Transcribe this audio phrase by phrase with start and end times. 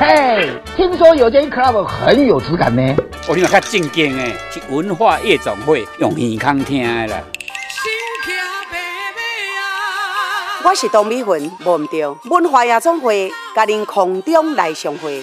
[0.00, 2.96] 嘿，听说有间 club 很有质感呢。
[3.28, 7.22] 我听较正经诶，是文化夜总会用耳康听的啦。
[10.64, 15.22] 我是董美云，忘唔掉文化夜总会，甲您空中来相会。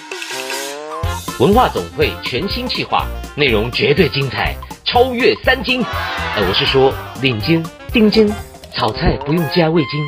[1.40, 4.56] 文化总会全新企划，内容绝对精彩，
[4.86, 5.84] 超越三金。
[6.36, 8.32] 呃，我是说领金、丁金，
[8.76, 10.08] 炒菜不用加味精。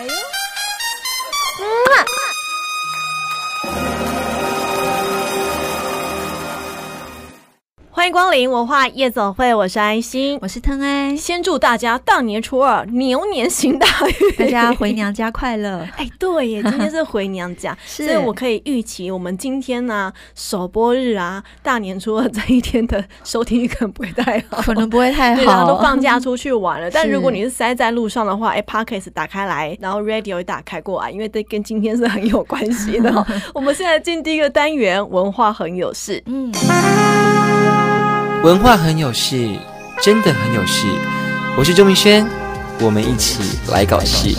[7.93, 11.15] 欢迎光临文化夜总会，我是安心，我是腾安。
[11.15, 15.85] 先祝大家大年初二牛年行大运，大家回娘家快乐。
[15.97, 26.89] 哎，对耶，今天是回娘家， 所以我可以预期我们今天呢、啊、首播日啊，大年初二这一天的收听率可能不会太好，可能不会太好，大家都放假出去玩了。
[26.95, 33.27] 但如果你是塞在路上的话，哎，Podcast 打开来，然后 Radio 也打开过来，因为这跟今天是很有关系的。
[33.53, 36.23] 我们现在进第一个单元，文化很有事。
[36.25, 36.49] 嗯。
[38.43, 39.55] 文化很有事，
[40.01, 40.87] 真的很有事。
[41.55, 42.27] 我是周明轩，
[42.81, 43.39] 我们一起
[43.71, 44.29] 来搞事。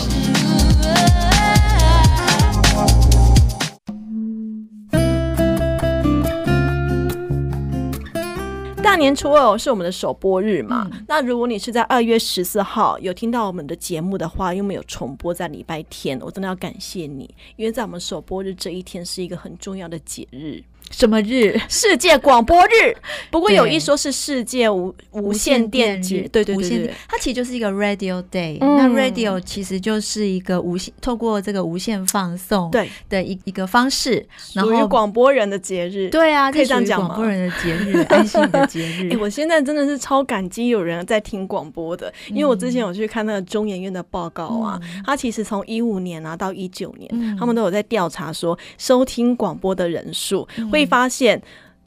[8.83, 10.85] 大年初二是我们的首播日嘛？
[10.91, 20.61] 嗯、那如果你是在二月十四号有听到我们的节目的话，又没有重播在礼拜天，我真的要感谢你，因为在我们首播日这一天是一个很重要的节日。
[20.91, 21.59] 什么日？
[21.69, 22.95] 世界广播日。
[23.31, 26.27] 不过有一说是世界无无线电日。
[26.31, 28.57] 对对对对，它其实就是一个 Radio Day。
[28.59, 36.09] 那 Radio 其实就是一个无线，透过这个无线放送对的一一个方式，然后广播人的节日。
[36.09, 37.07] 对啊，可以这样讲吗？
[37.07, 39.09] 广播人的节日， 安心的节日。
[39.13, 50.83] 哎，我现在真的是超感激有人在听广播的，因为我之前有去看那个中研院的报告啊，他其实从一五年啊到一九年，他们都有在调查说收听广播的人数会。
[50.93, 51.41] 发现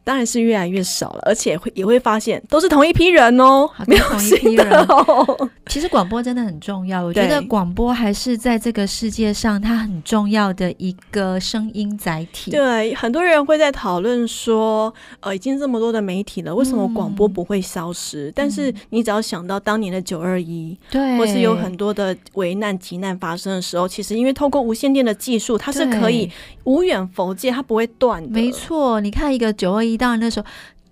[0.06, 5.50] 当然是越来越少了，而且会也会发现都是同一批人哦，没有同一批人哦。
[5.67, 12.53] 其实广播真的很重要，我觉得广播还是在这个世界上它很重要的一个声音载体。
[12.53, 18.28] 对，很多人会在讨论说，呃，已经这么多的媒体了，为什么广播不会消失？
[18.28, 26.31] 嗯、但是你只要想到当年的九二一，对，或是有很多的危难急难发生的时候，其实因为透过无线电的技术，它是可以
[26.62, 28.31] 无远弗届，它不会断的。
[28.31, 30.47] 没错，你看一个九二一，当然那时候。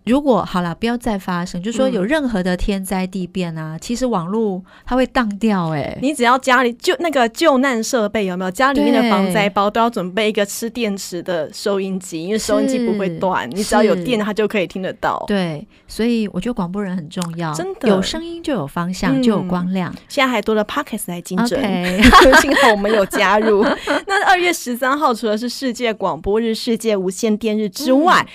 [0.06, 5.98] 如果好了，不要再发生，就是说有任何的天灾地变啊，嗯、其实网络它会当掉哎、欸。
[6.02, 8.50] 你只要家里就那个救难设备有没有？
[8.50, 15.24] 家里面的防灾包都要准备一个吃电池的收音机，因为收音机不会断，你只要有电，它就可以听得到。
[15.26, 19.90] 对，所以我觉得广播人很重要，真的有声音就有方向，嗯、就有光亮。
[20.10, 22.02] 现在还多了 Podcast 来竞争，Okay.
[22.42, 23.64] 幸好我们有加入。
[24.06, 28.28] 那二月十三号除了是世界广播日、世界无线电日之外，嗯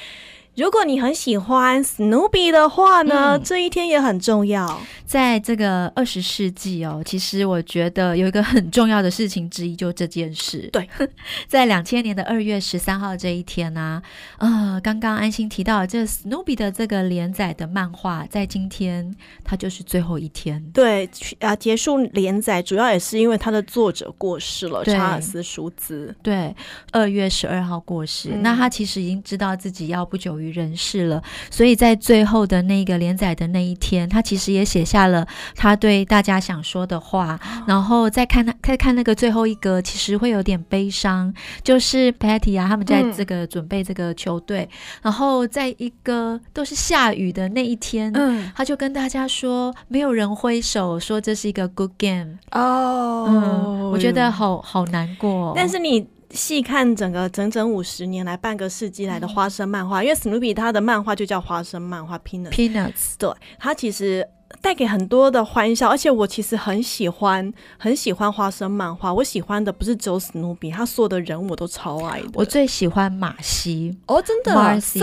[0.55, 4.81] 如果你很喜欢 Snoopy 的话呢，嗯、这一天也很重要。
[5.05, 10.69] 在这个二十世纪哦，其实我觉得有一个很重要的事情之一，就这件事。
[10.71, 10.87] 对，
[11.47, 14.01] 在两千年的二月十三号这一天呢、
[14.37, 20.63] 呃，刚刚安心提到这 Snoopy 的这个连载的漫画，在今天它就是最后一天。
[20.73, 21.09] 对，
[21.39, 26.13] 啊，结束连载主要也是因为它的作者过世了，查尔斯·舒兹。
[26.21, 26.53] 对，
[26.91, 28.29] 二月十二号过世。
[28.33, 37.39] 嗯、那他其实已经知道自己要不久于人世了，所以在最后的那个连载的那一天，他其实也写下了他对大家想说的话。
[37.67, 41.33] 然后再看他，再看那个最后一格，其实会有点悲伤。
[41.63, 53.25] 就是 Patty 啊，他们在这个准备这个球队，嗯、然后在一个都是下雨的那一天，嗯，他就跟大家说，没有人挥手说这是一个 good game 哦。
[53.27, 55.53] 嗯，我觉得好好难过。
[55.55, 56.07] 但是你。
[56.31, 62.51] 细看整个整整五十年来半个世纪来的花生漫画，嗯、因为史努比他的漫画就叫花生漫画 Peanuts。
[62.51, 64.27] Peanuts，对，他其实。
[64.61, 69.13] 带给很多的欢笑，而且我其实很喜欢很喜欢花生漫画。
[69.13, 72.27] 我喜欢的不是只有史努比，他所有的人物我都超爱的。
[72.33, 74.99] 我最喜欢马西哦，真的，Marcy，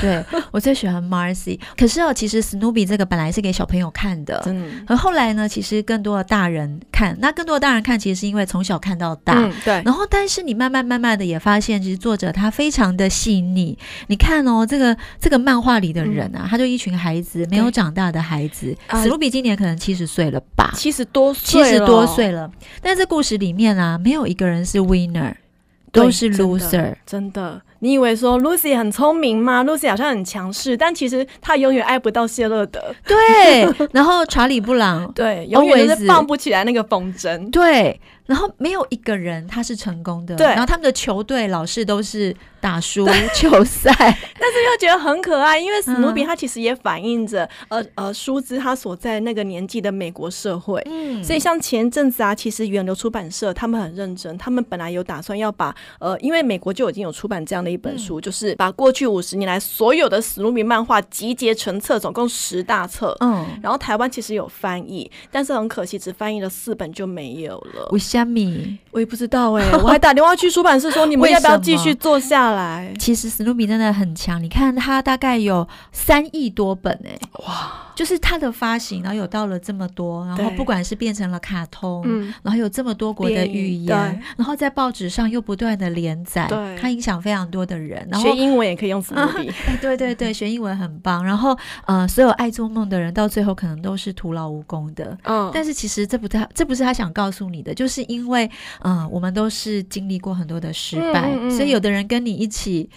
[0.00, 1.60] 对，我最喜欢 Marcy。
[1.76, 7.16] 可是哦，其实史努比这个本来是给小朋友看的，嗯，而后来呢，其实更多的大人看。
[7.20, 9.82] 那更多的大人看，其实是因为从小看到大，嗯、对。
[9.84, 13.76] 然后，但是你慢慢慢慢的也发现，其实作者他非常的细腻。
[14.08, 18.74] 你看哦，这个这个漫画里的人啊，嗯、他就一群孩子，没有长大的孩子。
[19.02, 22.50] 史努比今年可能七十岁了吧，七十多岁七十多岁了。
[22.80, 25.34] 但这故事里面啊，没有一个人是 winner，
[25.92, 27.62] 都是 loser，真的，真的。
[27.80, 32.80] 你以为说 Lucy 很聪明吗？Lucy 好像很强势，但其实她永远爱不到谢勒德。
[33.06, 37.48] 对，然后查理布朗 对，永远都是放不起来那个风筝。
[37.52, 40.34] 对，然后没有一个人他是成功的。
[40.34, 44.08] 对，然后他们的球队老是都是打输 球赛，但
[44.52, 50.82] 是又觉得很可爱，因为史努比他其实也反映着、嗯、呃呃舒兹他所在那个年纪的美国社会。
[50.86, 57.67] 嗯，所以像前阵子啊，其实远流出版社他们很认真，他们本来有打算要把呃，因为美国就已经有出版这样的。
[57.70, 63.16] 一本书就是把过去五十年来所有的史努比漫画集结成册，总共十大册。
[63.20, 67.88] 嗯，然后台湾其实有翻译，但是很可惜，只翻译了四本就没有了。
[67.90, 68.78] 为什么？
[68.90, 72.92] 我也不知道哎、欸， 我还打电话去出版社说，你们要不要继续做下来？
[72.98, 77.77] 其实史努比真的很强，你看他大概有三亿多本哎、欸，哇！
[77.98, 82.06] 就是它的发行，然后有到了这么多，然后不管是变成了卡通，
[82.44, 86.46] 然后有这么多国的语言，然后在报纸上又不断的连载，
[86.80, 88.06] 它影响非常多的人。
[88.08, 91.24] 然后学英文也可以用史努比，对对对，学英文很棒。
[91.24, 95.18] 然后呃，所有爱做梦的人到最后可能都是徒劳无功的。
[95.24, 98.48] 嗯，但是其实这不太这不是他想告诉你的，就是因为
[98.82, 102.88] 嗯、呃，我们都是经历过很多的失败，所以有的人跟你一起。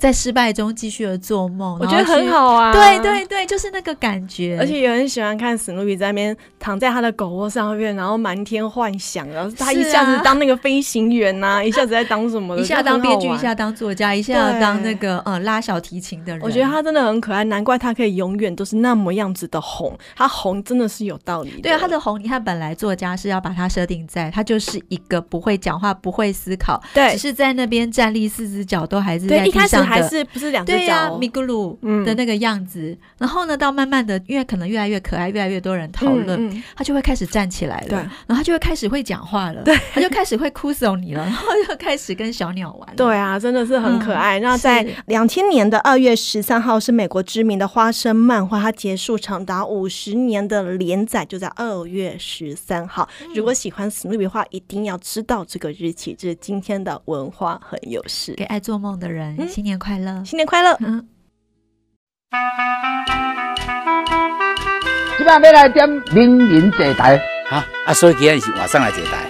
[0.00, 2.72] 在失败中继续的做梦，我觉得很好啊。
[2.72, 4.56] 对对对，就是那个感觉。
[4.58, 16.40] 而且也很喜欢看史努比在那边躺在他的狗窝上面，然后满天幻想，然后他一下子当那个飞行员呐、啊啊， 一下子在当什么的， 一下当编剧，一下当作家，一下当那个呃拉小提琴的人。
[16.42, 19.94] 我觉得他真的很可爱，难怪他可以永远都是那么样子的红。
[20.16, 21.60] 他红真的是有道理的。
[21.62, 29.50] 对啊，他的红，你看本来作家是要把他设定在他就是一个不会讲话、不会思考，对，只是在那边站立四只脚都还是在地上的。
[29.50, 30.64] 对，一开始还是不是两。
[30.64, 37.98] 对呀、啊，米咕噜的那个样子、嗯，然后呢，到慢慢的，因为可能越来越可爱，越来越多人讨论、嗯嗯，他就会开始站起来了，对。
[37.98, 42.96] 然后他就会开始会讲话了，对，他就开始会哭诉你了， 然后就开始跟小鸟玩。
[42.96, 44.38] 对啊，真的是很可爱。
[44.40, 53.28] 那、嗯、在两千年的二月十三号，是美国知名的花生漫画，它结束长达五十年的连载，就在二月十三号、嗯。
[53.34, 60.76] 如果喜欢史努比的话，一定要知道这个日期，这是今天的文化很有事，给爱做梦的人、嗯、新年快乐，新年快乐。
[60.80, 61.08] 嗯。
[65.16, 67.16] 今晚要来点名人坐台，
[67.48, 69.26] 哈啊，所以今天是晚上来坐台。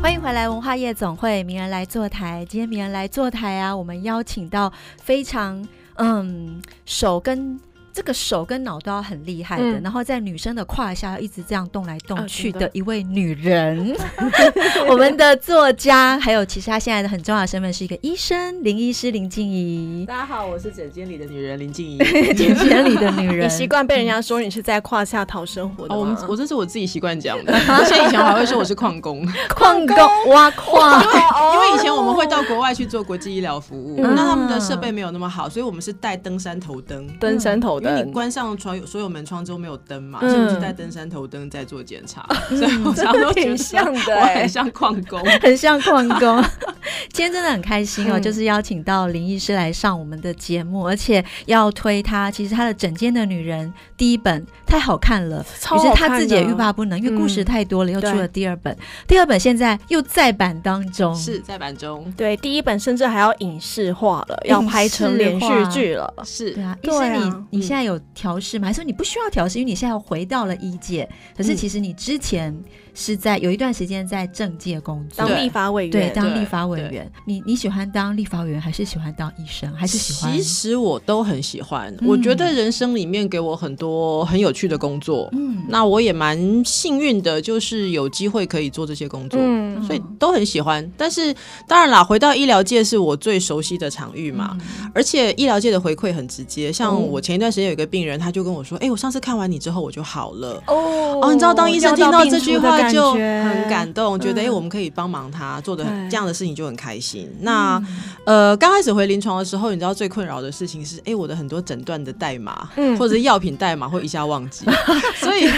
[0.00, 2.46] 欢迎回来，文化夜总会，名人来坐台。
[2.48, 4.72] 今天名人来坐台啊，我们邀请到
[5.02, 5.66] 非常
[5.96, 7.58] 嗯手跟。
[7.98, 13.92] 这个手跟脑都要很厉害的，嗯，然后在女生的胯下要一直这样动来动去的一位女人，
[14.88, 20.06] 我们的作家，还有其实她现在的很重要的身份是一个医生，林医师林静怡。
[20.06, 21.98] 大家好，我是诊间里的女人林静怡。
[22.34, 26.00] 诊间里的女人，你习惯被人家说你是在胯下讨生活的吗？
[26.00, 29.96] 哦，我我这是我自己习惯讲的， 而且以前我还会说我是矿工，矿工
[30.28, 37.87] 挖矿，因为因为以前我们会到国外去做国际医疗服务，嗯，那他们的设备没有那么好，所以我们是带登山头灯，登山头灯。
[37.88, 46.44] 因为你关上窗，所有门窗之后没有灯嘛，嗯、所以我们是带登山头灯在做检查，嗯、 所以我常常都觉得像的，我很像矿工，很像矿工。
[47.12, 62.10] 今天真的很开心哦、嗯，就是邀请到林医师来上我们的节目，而且要推他，其实他的《整间的女人》第一本太好看了，于是他自己也欲罢不能，因为故事太多了，嗯、又出了第二本，第二本现在又再版当中，是在版中。
[62.16, 66.52] 对，第一本甚至还要影视化了，要拍成连续剧了，是。
[66.52, 66.76] 对啊。
[66.82, 68.66] 医生，你你现在有调试吗？
[68.66, 69.58] 还是你不需要调试？
[69.58, 72.54] 因为你现在回到了一界，可是其实你之前。
[72.98, 77.08] 是在有一段时间在政界工作，当立法委员，对，当立法委员。
[77.24, 80.32] 你你喜欢当立法委员，还是喜欢当医生，还是喜欢？
[80.32, 81.94] 其实我都很喜欢。
[82.00, 90.84] 嗯、我觉得人生里面给我很多很有趣的工作，嗯，那我也蛮幸运的，就是有机会可以做这些工作，嗯，所以都很喜欢。
[90.96, 91.32] 但是
[91.68, 96.72] 当然啦，回到医疗界是我最熟悉的场域嘛，嗯、而且医疗界的回馈很直接。
[96.72, 102.87] 像我前一段时间有一个病人，他就跟我说：“哎、欸，我上次看完你之后我就好了。”哦，哦，你知道当医生听到这句话。
[102.92, 107.30] 就很感动，觉得哎、欸，我们可以帮忙他做的这样的事情就很开心。
[107.40, 107.86] 那、嗯、
[108.24, 114.64] 呃，刚开始回临床的时候，你知道最困扰的事情是，哎、欸，我的很多诊断的代码、嗯、或者是药品代码会一下忘记，
[115.20, 115.48] 所以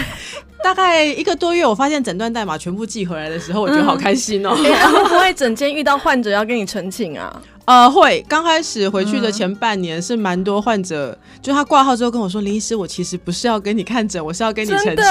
[0.63, 4.55] 大概一个多月，我发现诊断代码全部寄回来的时候，我觉得好开心哦。
[4.55, 7.41] 会不会整间遇到患者要跟你澄清啊？
[7.65, 8.25] 呃，会。
[8.27, 15.05] 刚开始回去的前半年是蛮多患者，嗯、就他挂号之后跟我说：“林医师，我其实不是要跟你看诊，我是要跟你澄清。”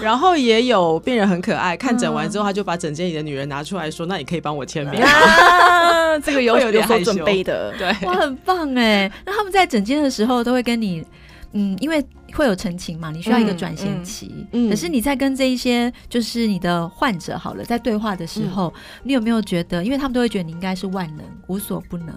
[0.00, 5.02] 然后也有病人很可爱，看诊完之后他就把整间里的女人拿出来说：“嗯、那你可以帮我签名。
[5.02, 9.10] 啊”这个有 有点害羞准备的，对，哇，很棒哎。
[9.26, 11.04] 那他们在诊间的时候都会跟你，
[11.52, 12.04] 嗯，因为。
[12.34, 13.10] 会有澄清嘛？
[13.10, 14.30] 你需要一个转型期。
[14.52, 22.08] 嗯，嗯，可是你在跟这一些就是你的患者好了，在对话的时候，嗯、你有没有觉得，因为他们都会觉得你应该是万能、无所不能，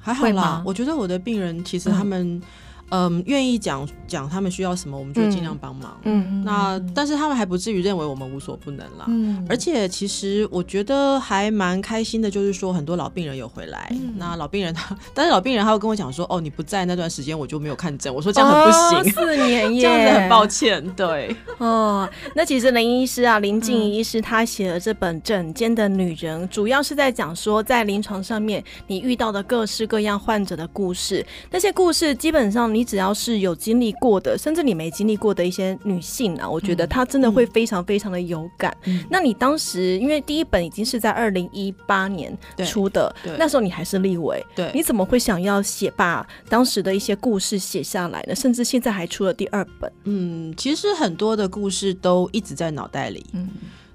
[0.00, 0.60] 还好啦。
[0.66, 2.26] 我觉得我的病人其实他们。
[2.26, 2.42] 嗯
[2.90, 5.96] 嗯，愿意讲讲他们需要什么，我们就尽量帮忙。
[6.02, 9.04] 嗯，那但是他们还不至于认为我们无所不能啦。
[9.08, 13.88] 嗯，而且其实我觉得还蛮开心的，就是说很多老病人有回来。
[13.92, 18.12] 嗯、那老病人他， 但是老病人他会跟我讲说，哦，你不在那段时间我就没有看诊。
[18.12, 20.84] 我说这样很不行，哦、四年耶， 这样子很抱歉。
[20.94, 32.79] 对，哦，那其实林医师啊，林静怡医师他写了这本《诊间的女人》，主要是在讲说在临床上面你遇到的各式各样患者的故事，那些故事基本上你。
[32.80, 38.74] 你只要是有经历过的，甚至你没经历过的一些女性啊，我觉得她真的会非常非常的有感。
[38.84, 42.34] 嗯、那你当时因为第一本已经是在二零一八年
[42.64, 48.34] 出的，那时候你还是立委，对，你怎么会想要写把当时的一些故事写下来呢？
[48.34, 49.92] 甚至现在还出了第二本。
[50.04, 53.26] 嗯，其实很多的故事都一直在脑袋里。
[53.34, 53.46] 嗯。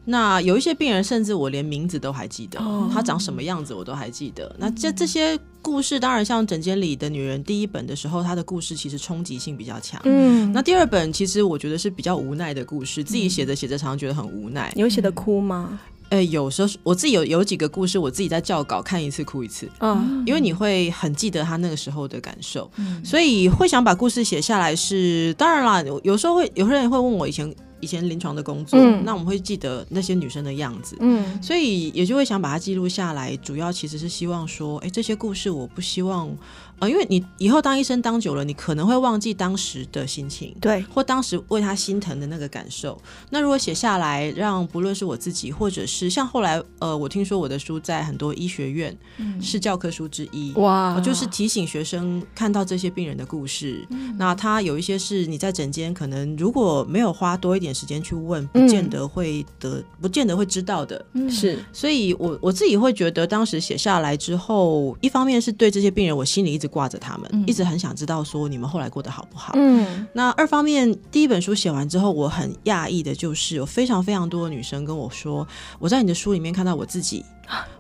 [0.06, 4.46] 那有一些病人，甚至我连名字都还记得，哦、他长什么样子我都还记得。
[4.50, 10.00] 嗯、那这这些故事，当然像枕间里的女人第一本的时候，她的故事其实冲击性比较强。
[10.06, 14.72] 嗯，那第二本其实我觉得是比较无奈的故事，自己写着写着常常觉得很无奈。
[14.76, 15.80] 你会写的哭吗？
[16.10, 19.68] 哎、欸，有时候我自己有有几个故事，我自己在校稿看一次哭一次。
[19.80, 25.34] 嗯，因为你会很记得他那个时候的感受，嗯、所以会想把故事写下来是。
[25.34, 27.52] 当然啦，有时候会有些人会问我以前。
[27.86, 33.38] 以前临床的工作，嗯、那我们会记得那些女生的样子，嗯，所以也就会想把它记录下来。
[33.38, 36.36] 主要其实是希望说，哎、欸，这些故事我不希望。
[36.80, 43.02] 呃，因为你以后当医生当久了，你可能会忘记当时的心情，对，或当时为他心疼的那个感受。
[43.30, 48.94] 那如果写下来，让不论是我自己，或者是像后来，呃，我听说我的书在很多医学院
[49.42, 53.88] 是教科书之一，哇、嗯，就是提醒学生看到这些病人的故事。
[53.92, 61.06] 嗯、那他有一些是你在诊间可能如果没有花多一点时间去问，不见得会得，嗯、不见得会知道的。
[61.14, 66.65] 嗯，是，所以我我自己会觉得，当时写下来之后，一方面是对这些病人，我心里一直。
[66.68, 69.54] 挂着他们，嗯、一直很想知道说你们后来过得好不好。
[69.56, 75.48] 嗯，那二方面，第一本书写完之后，我很讶异的就是有非常非常多的女生跟我说，
[75.80, 77.24] 我在你的书里面看到我自己，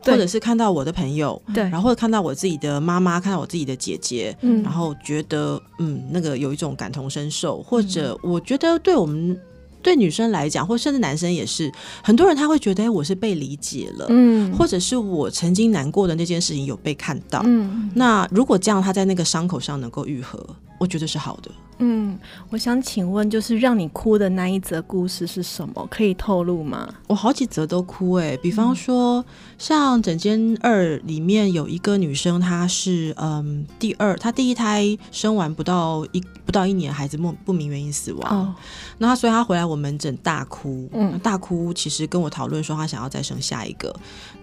[0.04, 9.40] 或者是看到我的朋友，对，然后看到我自己的妈妈，看到我自己的姐姐，嗯，然后觉得嗯，那个有一种感同身受，或者我觉得对我们。
[9.86, 11.72] 对女生来讲，或甚至男生也是，
[12.04, 20.44] 很多人他会觉得，哎，我是被理解了，嗯，或者是我曾经难过的那件事情有被看到，嗯，那如果这样，他在那个伤口上能够愈合，
[20.80, 21.52] 我觉得是好的。
[21.80, 22.18] 嗯，
[22.50, 25.86] 我想请问，就是让你哭的那一则故事是什么？
[25.92, 26.88] 可以透露吗？
[27.08, 29.26] 我好几则都哭哎、欸，比方说，嗯、
[29.58, 38.32] 像整间二里面有一个女生，她是嗯第二，她第一胎生完不到一不到一年，孩子莫不明原因死亡。
[38.32, 38.56] 哦，
[39.00, 43.94] 那她所以她回来我门诊大哭，嗯，大哭，其实跟我讨论说她想要再生下一个。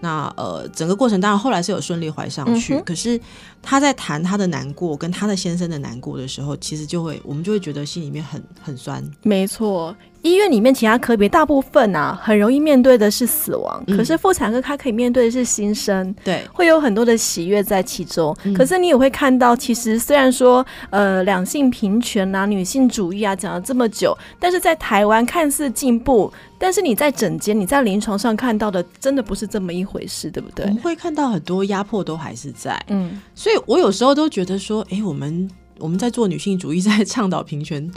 [0.01, 3.19] 那呃，整个过程当然后来是有顺利怀上去，嗯、可是
[3.63, 7.19] 她在谈她的难过跟她的先生的难过的时候，其实就会。
[7.23, 9.03] 我们就会觉得心里面很很酸。
[9.23, 18.35] 没错，医院里面其他科别大部分啊，很容易面对的是死亡，嗯、可是妇产科它可以面对的是新生，对，会有很多的喜悦在其中。
[18.43, 30.65] 嗯、可是你也会看到，其实虽然说呃两性平权啊、女性主义啊讲了这么久，但是在台湾看似进步，但是你在诊间、你在临床上看到的，真的不是这么一回事，对不对？
[30.65, 35.49] 我们会看到很多压迫都还是在，嗯，所以我有时候都觉得说，哎，我们。
[35.79, 37.91] 我们在做女性主义， 在倡导平权，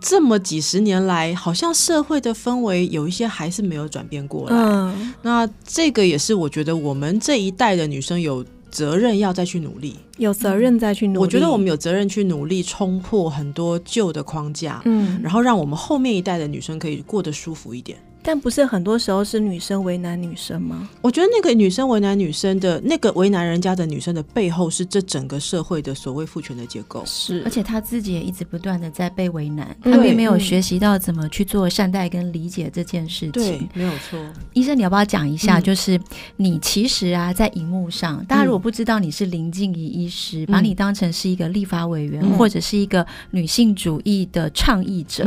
[0.00, 4.56] 这么几十年来，好像社会的氛围有一些还是没有转变过来。
[4.56, 11.18] 嗯，那这个也是我觉得我们这一代的女生有责任要再去努力，有责任再去努力。
[11.18, 17.98] 我觉得我们有责任去努力冲破很多旧的框架，嗯，然后让我们后面一代的女生可以过得舒服一点。
[18.22, 20.88] 但不是很多时候是女生为难女生吗？
[21.00, 27.02] 我觉得那个女生为难女生的那个为难人家的女生的背后，是这整个社会的所谓父权的结构。
[27.06, 33.32] 是，而且她自己也一直不断的在被为难，她并没有学习到怎么去做善待跟理解这件事情。
[33.32, 34.18] 对，没有错。
[34.52, 35.60] 医生，你要不要讲一下？
[35.60, 36.00] 就是
[36.36, 45.26] 你其实啊，在荧幕上，大家如果不知道你是林静怡医师，把你当成是一个立法委员，或者是一个女性主义的倡议者，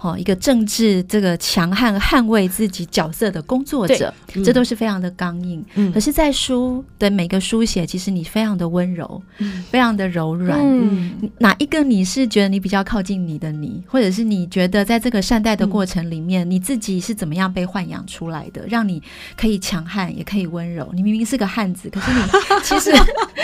[0.00, 2.34] 哦，一个政治这个强悍汉。
[2.34, 4.12] 为自己角色的工作者，
[4.44, 5.64] 这都是非常的刚硬。
[5.76, 10.58] 嗯、可是，在书的每个书写，其实你非常的温柔，嗯、非常的柔软。
[10.60, 19.00] 嗯、哪一个你是觉得你比较靠近你的你，或者是你觉得在这个善待的过程里面，嗯、你自己是怎么样被豢养出来的，让你
[19.36, 20.90] 可以强悍，也可以温柔？
[20.92, 22.20] 你明明是个汉子，可是你
[22.64, 22.90] 其实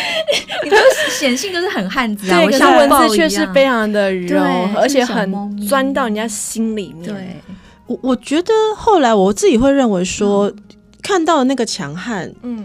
[0.65, 0.77] 你都
[1.11, 4.43] 显性都是很汉子啊，我像文字却是非常的柔，
[4.75, 7.05] 而且很钻到人家心里面。
[7.05, 7.37] 对。
[7.91, 10.57] 我我觉得后来我自己会认为说，嗯、
[11.03, 12.65] 看到的那个强悍，嗯，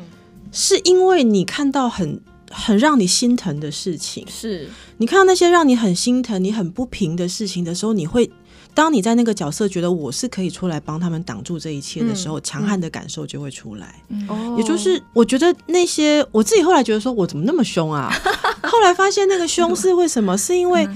[0.51, 4.69] 是因为你看到很很让你心疼的事情，是。
[4.97, 8.31] 你看到那些让你很心疼、你很不平的事情的时候，你会
[8.75, 13.95] 当你在那个角色觉得我是可以出来帮他们挡住这一切的时候，强悍、嗯、的感受就会出来。
[14.09, 18.13] 嗯、也就是我觉得那些我自己后来觉得说我怎么那么凶啊？
[18.61, 20.37] 后来发现那个凶是为什么？
[20.37, 20.87] 是因为。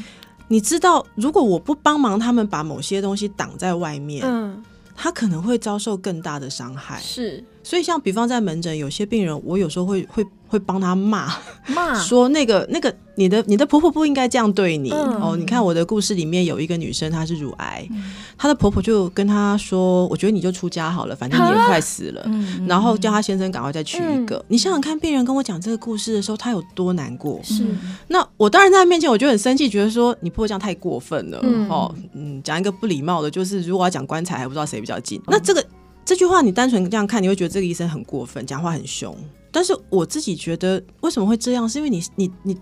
[0.50, 4.62] 你知道，如果我不帮忙他们把某些东西挡在外面，嗯，
[4.96, 7.00] 他可能会遭受更大的伤害。
[7.00, 10.26] 是，所以像比方在门诊，有些病人，我有时候会会。
[10.50, 11.32] 会帮他骂
[11.68, 15.38] 骂 说那个那个你的你的婆婆不应该这样对你、嗯、哦。
[15.38, 22.24] 你看我的故事里面有一个女生，她是乳癌，嗯、她的婆婆就跟她说：“我觉得你就出家好了，反正你也快死了。
[22.26, 24.38] 嗯”然后叫她先生赶快再娶一个。
[24.38, 27.40] 嗯、你想想看，病人跟我讲这个故事的时候，她有多难过。
[27.44, 27.64] 是，
[28.08, 31.40] 那我当然在她面前我就很生气，觉得说你婆婆这样太过分了。
[31.44, 35.20] 嗯、哦，嗯，讲一个不礼貌的，就是如果要讲棺材，还不知道谁比较近。
[35.20, 35.64] 嗯、那这个
[36.10, 39.16] 这句话，你单纯这样看，你会觉得这个医生很过分，讲话很凶。
[39.52, 41.70] 但是我自己觉得，为什么会这样？
[41.70, 42.58] 是因为你你你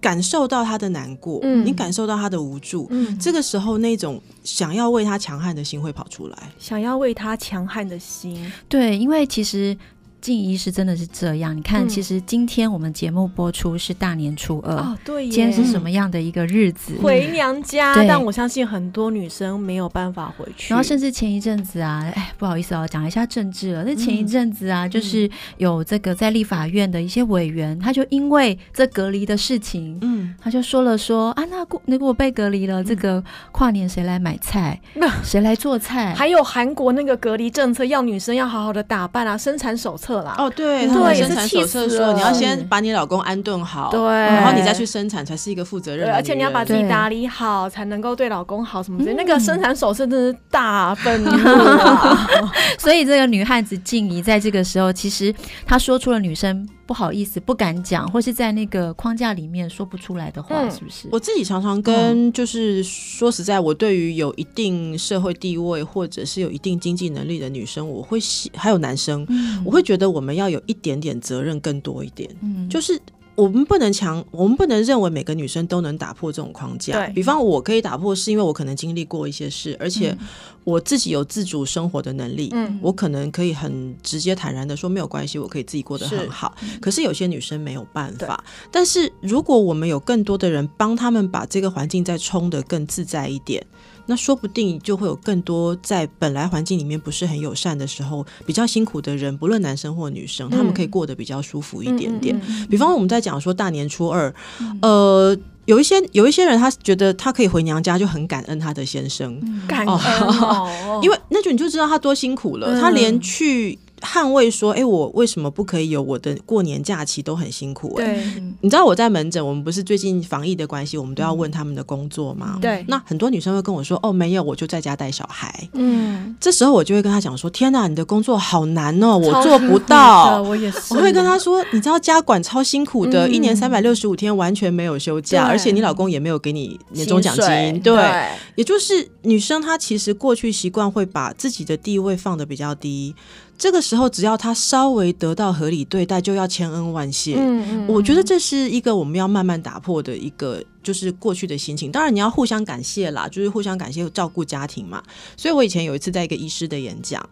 [0.00, 9.78] 感受到他的难过，嗯、你感受到他的无助，嗯、这个时候那种想要为他强悍的心会跑出来，想要为他强悍的心，对，因为其实。
[10.26, 16.94] 静怡是真的是这样，你看，其实今天我们节目播出是大年初二，哦，对，今天是什么样的一个日子？
[17.00, 20.74] 回娘家，但我相信很多女生没有办法回去。
[20.74, 23.84] 然后甚至前一阵子啊，哎，不好意思啊，讲一下政治了。
[23.84, 34.80] 那前一阵子啊，就是有这个在立法院的一些委员，他就因为这隔离的事情，嗯，他就说了说啊，那过如果被隔离了，这个跨年谁来买菜？
[34.94, 36.12] 那谁来做菜？
[36.14, 40.15] 还有韩国那个隔离政策，要女生要好好的打扮啊，生产手册。
[40.38, 46.14] 哦，对，他们生产手册说，你要先把你老公安顿好，对，然后你再去生产，才是一个负责任的。
[46.14, 49.14] 而且你要把自己打理好，才能够对老公好什么之类。
[49.14, 52.28] 那个生产手册真的是大愤怒啊！
[52.78, 55.34] 所以这个女汉子静怡在这个时候，其实
[55.66, 61.08] 她说出了女生不好意思、不敢讲，或是在那个框架里面说不出来的话，是不是？
[61.12, 69.26] 我自己常常跟，就是说实在，我对于有一定社会地位或者是有一定经济能力的女生，我会喜，还有男生，
[69.62, 70.06] 我会觉得。
[70.06, 72.98] 我们要有一点点责任，更多一点，嗯，就是
[73.36, 76.94] 我们不能强，我们不能认为每个女生都能打破这种框架。
[76.94, 80.16] 对，比方我可以打破，是因为我可能经历过一些事，而且
[80.64, 86.56] 我自己有自主生活的能力，嗯，我可能可以很直接坦然的说没有关系，我可以自己过得很好。
[86.60, 88.42] 是，可是有些女生没有办法。
[88.72, 93.64] 但是如果我们有更多的人帮他们把这个环境再冲得更自在一点。
[94.06, 102.40] 那说不定就会有更多在本来环境里面不是很友善的时候，比较辛苦的人，不论男生或女生，他们可以过得比较舒服一点点。
[102.70, 104.34] 比方我们在讲说大年初二，
[104.80, 113.78] 呃，有一些有一些人他觉得他可以回娘家，就很感恩他的先生，感恩 哦，因为那就你就知道他多辛苦了，他连去。
[114.00, 117.22] 捍卫说：“哎，我为什么不可以有我的过年假期？
[117.22, 118.04] 都很辛苦哎。
[118.04, 122.58] 对，你知道我在门诊，我们不是最近防疫的关系，我们都要问他们的工作吗？
[122.60, 122.84] 对。
[122.88, 125.68] 那很多女生会跟我说：哦，没有，我就在家带小孩。
[125.72, 130.42] 嗯，这时候我就会跟他讲说：天哪，你的工作好难哦，我做不到。
[130.42, 130.94] 我也是。
[130.94, 137.80] 我会跟他说：你知道家管超辛苦的，一年三百六十五天完全没有休假，而且你老公也没有给你年终奖金。
[137.80, 143.14] 对，也就是女生她其实过去习惯会把自己的地位放的比较低。”
[143.58, 147.36] 这个时候，只要他稍微得到合理对待，就要千恩万谢。
[147.36, 151.90] 嗯嗯，我觉得这是一个我们要慢慢打破的一个，就是过去的心情。
[151.90, 155.02] 当然，你要互相感谢啦，就是互相感谢照顾家庭嘛。
[155.36, 157.26] 所以我以前有一次在一个医师的演讲，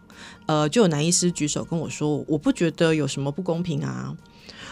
[0.47, 4.15] 呃，就有男医师举手跟我说：“我不觉得有什么不公平啊。”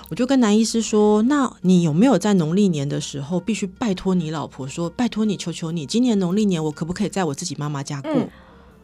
[0.10, 8.30] 我就跟男医师说：“那你有没有在农历年的时候必须拜托你老婆说，拜托你，求求你，今年农历年我可不可以在我自己妈妈家过？”嗯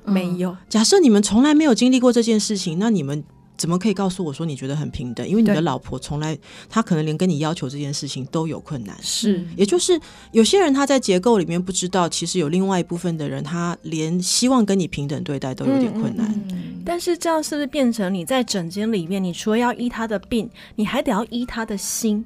[0.10, 0.56] 没有。
[0.68, 3.24] 假设你们从来没有经历过这件事情，那你们。
[3.60, 5.28] 怎么可以告诉我说你觉得很平等？
[5.28, 6.38] 因为你的老婆从来，
[6.70, 8.96] 她可能连跟你要求这件事情都有困难。
[9.02, 10.00] 是，也就是
[10.32, 16.26] 有些人他在结构里面不知道，其实有另外一部分的人，他连希望跟你平等对待都有点困难。
[16.32, 22.24] 嗯嗯嗯、但是这样是不是变成你在诊间里面，你除了要医他的病，你还得要医他的心？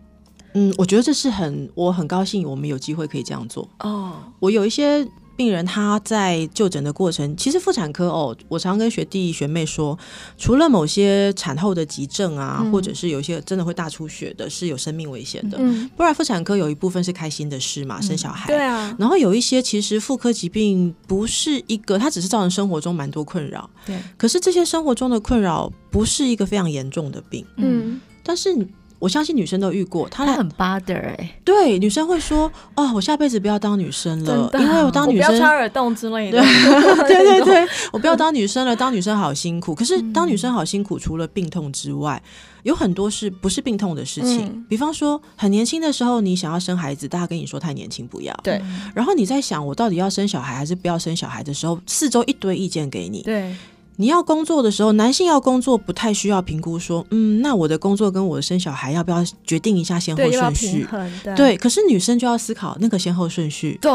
[0.54, 3.67] 嗯，我觉得这是很，我很高兴我们有机会可以这样做。
[3.80, 5.04] 哦，我有一些。
[5.36, 9.98] 病人他在就诊的过程，其实妇产科哦，我常跟学弟学妹说，
[10.38, 18.48] 除了某些产后的急症啊，嗯、或者是有一些真的会大出血的，是有生命危险的，嗯、不然妇产科有一部分是开心的事嘛，嗯、生小孩。
[18.48, 18.96] 对啊。
[19.00, 23.69] 然后有一些其实妇科疾病不是一个，它只是造成生活中蛮多困扰。
[23.86, 23.98] 对。
[24.17, 27.46] 可是这些生活中的困扰不是一个非常严重的病。
[27.58, 28.00] 嗯。
[28.24, 28.56] 但是。
[29.04, 39.76] 我相信女生都遇过，她很 bother 哎、欸，对，女生会说哦，我下辈子不要当女生了，因为我当女生不要穿耳洞之类的，对 对对，我不要当女生了，当女生好辛苦。
[39.76, 42.24] 可是当女生好辛苦，除了病痛之外，
[42.63, 44.46] 有很多是不是病痛的事情？
[44.46, 48.62] 嗯、比方说，很年轻的时候你想要生孩子，大家跟你说太年轻不要，对。
[48.96, 53.54] 然后你在想我到底要生小孩还是不要生小孩的时候，四周一堆意见给你，对。
[53.98, 60.88] 你要工作的时候，男性要工作不太需要评估说，嗯，那我的工作跟我的生小孩要不要决定一下先后顺序？
[61.24, 63.78] 对，对，可是女生就要思考那个先后顺序。
[63.82, 63.92] 对，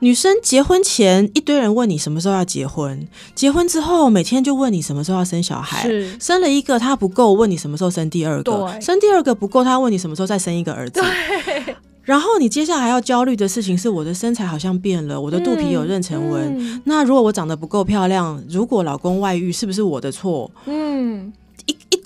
[0.00, 11.00] 女生结婚前一堆人问你什么时候要结婚，结婚之后每天就问你什么时候要生小孩，是生了一个他不够，问你什么时候生第二个，对生第二个不够，他问你什么时候再生一个儿子。
[11.00, 11.76] 对。
[12.10, 16.58] 然后你接下来要焦虑的事情是，我的身材好像变了，我的肚皮有妊娠纹。
[16.58, 20.50] 嗯嗯、那如果我长得不够漂亮，如果老公外遇，是不是我的错？
[20.66, 21.32] 嗯。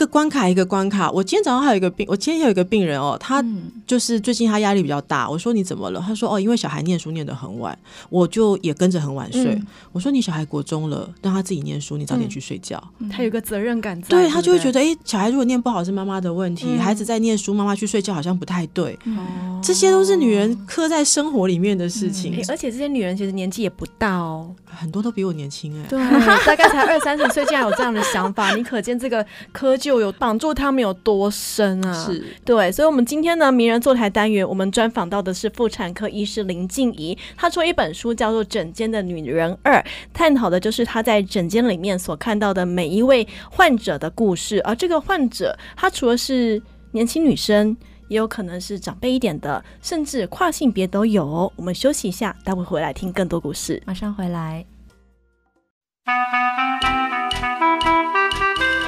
[0.06, 3.44] 关卡一个关卡，我今天早上还有一个病，我今天有一个病人哦，他
[3.86, 5.28] 就是最近他压力比较大。
[5.28, 6.02] 我说你怎么了？
[6.06, 7.76] 他说哦，因为小孩念书念得很晚，
[8.10, 9.44] 我就也跟着很晚睡。
[9.44, 12.82] 嗯、我说你小孩国中了，让他自己念书，你早点去睡觉。
[12.98, 18.98] 嗯、他有个责任感在，对，他就会觉得哎，小孩如果念不好是妈妈的问题，嗯、孩子在念书，妈妈去睡觉好像不太对。
[19.04, 25.98] 嗯、这些都是女人刻在生活里面的事情，嗯、而且这些女人其实年纪也不大哦，很多都比我年轻哎，对，
[26.46, 32.04] 大概才二三十岁，竟然有这样的想法，你可见这个窠臼有绑住他们有多深啊？
[32.04, 39.74] 是对，所以，我们今天呢，名人坐台单元，我们专访到的是妇产科医师林静怡，她出了一本书叫做《诊间的女人二》，
[40.12, 44.60] 探讨的就是她在诊间里面所看到的每一位患者的故事。
[44.62, 46.60] 而这个患者，她除了是
[46.92, 47.76] 年轻女生，
[48.08, 51.52] 也有可能是长辈一点的，甚至跨性别都有。
[51.56, 53.82] 我们休息一下，待会回来听更多故事。
[53.86, 54.64] 马上回来。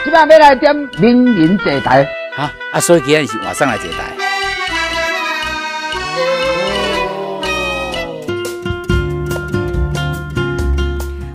[0.07, 2.05] 今晚要来点名人坐台，
[2.37, 4.05] 哈啊，所以今天是晚上来坐台。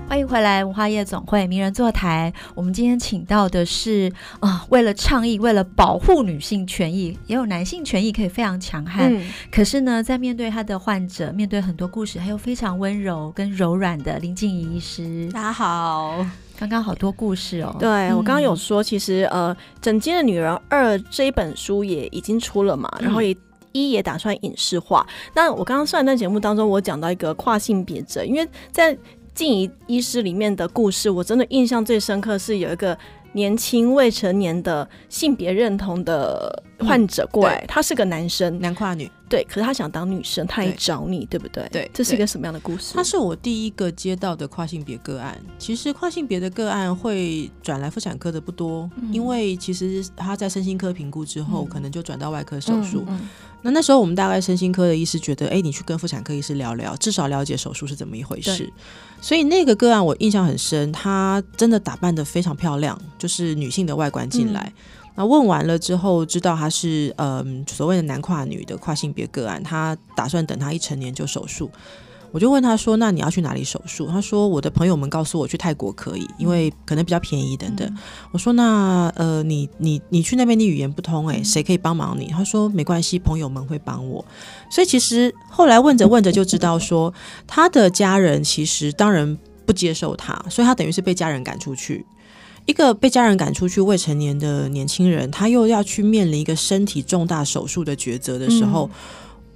[0.07, 2.31] 欢迎回来，文化夜总会名人坐台。
[2.55, 9.13] 我们今天请到的是啊、呃，为了倡议，为了保护女性权益，也有男性权益可以非常强悍。
[9.13, 15.29] 嗯、可是呢，在面对他的患者，面对很多故事，还有非常温柔跟柔软的林静怡医师。
[15.33, 16.25] 大家好。
[16.61, 23.35] 刚刚好多故事哦，对、嗯、我刚刚有说，其实呃，《整间的女人二》这一本书也已经出了嘛，嗯、然后也
[23.71, 25.03] 一也打算影视化。
[25.33, 28.95] 那我刚刚上一段节目当中，我讲到一个跨性别者，因为在
[29.33, 32.95] 静怡医师里面的故事，我真的印象最深刻是有一个
[33.31, 39.09] 年轻未成年的性别认同的患者过来，嗯、他是个男生，男跨女。
[39.29, 41.69] 对，可是他想当女生，他来找你，对，对不对？
[41.71, 42.93] 对，这是一个什么样的故事？
[42.93, 45.39] 他是我第一个接到的跨性别个案。
[45.57, 53.05] 其实跨性别的个案会转来妇产科的不多，嗯、因为其实他在身心科评估之后，嗯、可能就转到外科手术。
[53.61, 58.69] 那那时候我们大概身心科的医师觉得，哎，你去跟妇产科医师聊聊，至少了解手术是怎么一回事。
[59.21, 64.73] 所以那个个案我印象很深，他真的打扮的非常漂亮，就是女性的外观进来。
[64.75, 64.81] 嗯
[65.15, 71.69] 那问完了之后，知道他是嗯所谓的男跨女的跨性别个案，他打算等他一成年就手术。
[72.33, 77.85] 我就问他说：“那你要去哪里手术？”他说：“我的朋友们告诉我去泰国可以，因为可能比较便宜等等。
[77.85, 77.97] 嗯”
[78.31, 84.23] 我说：“那呃，你你你去那边你语言不通诶，谁可以帮忙你？”他说：“没关系，朋友们会帮我。”
[84.71, 87.13] 所以其实后来问着问着就知道说，
[87.45, 92.05] 他的家人其实当然不接受他，所以他等于是被家人赶出去。
[92.65, 98.91] 一个被家人赶出去未成年的年轻人，他又要去面临一个身体重大手术的抉择的时候，嗯、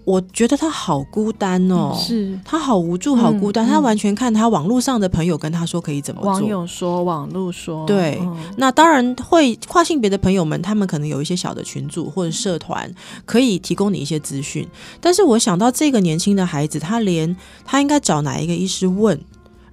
[0.03, 3.65] 我觉得他好孤单哦，是他好无助、好孤单。
[3.65, 8.19] 嗯、他完全看他网络上的朋友跟他说可以怎么做，网友说、网络说，对。
[8.21, 12.91] 嗯、那当然会跨性别的朋友们，他们可能有一些小的群组或者社团
[13.25, 14.67] 可以提供你一些资讯。
[14.99, 19.19] 但是我想到这个年轻的孩子，他连他应该找哪一个医师问？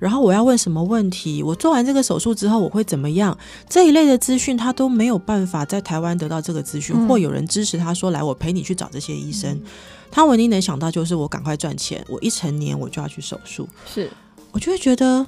[0.03, 3.38] 然后我要问什么问题，我做完这个手术之后我会怎么样？
[3.69, 9.49] 这一类的资讯他都没有办法在台湾得到这个资讯，嗯、或有人支持他说，来，我陪你去找这些医生。
[9.53, 9.62] 嗯、
[10.11, 13.69] 他唯一能想到就是我赶快赚钱，我一成年我就要去手术。
[13.87, 14.11] 是，
[14.51, 15.25] 我就会觉得，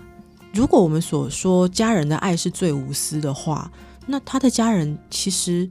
[0.53, 3.71] 如果我们所说家人的爱是最无私的话，
[4.09, 5.71] 那他的家人其实。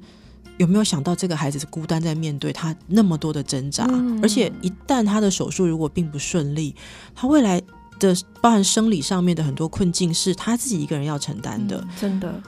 [0.58, 3.88] 有没有想到这个孩子是孤单在面对他那么多的挣扎？
[3.90, 6.76] 嗯、而且一旦他的手术如果并不顺利，
[7.16, 7.60] 他未来
[8.08, 11.78] 的包含生理上面的很多困境是他自己一个人要承担的。
[11.78, 12.42] 嗯、真的，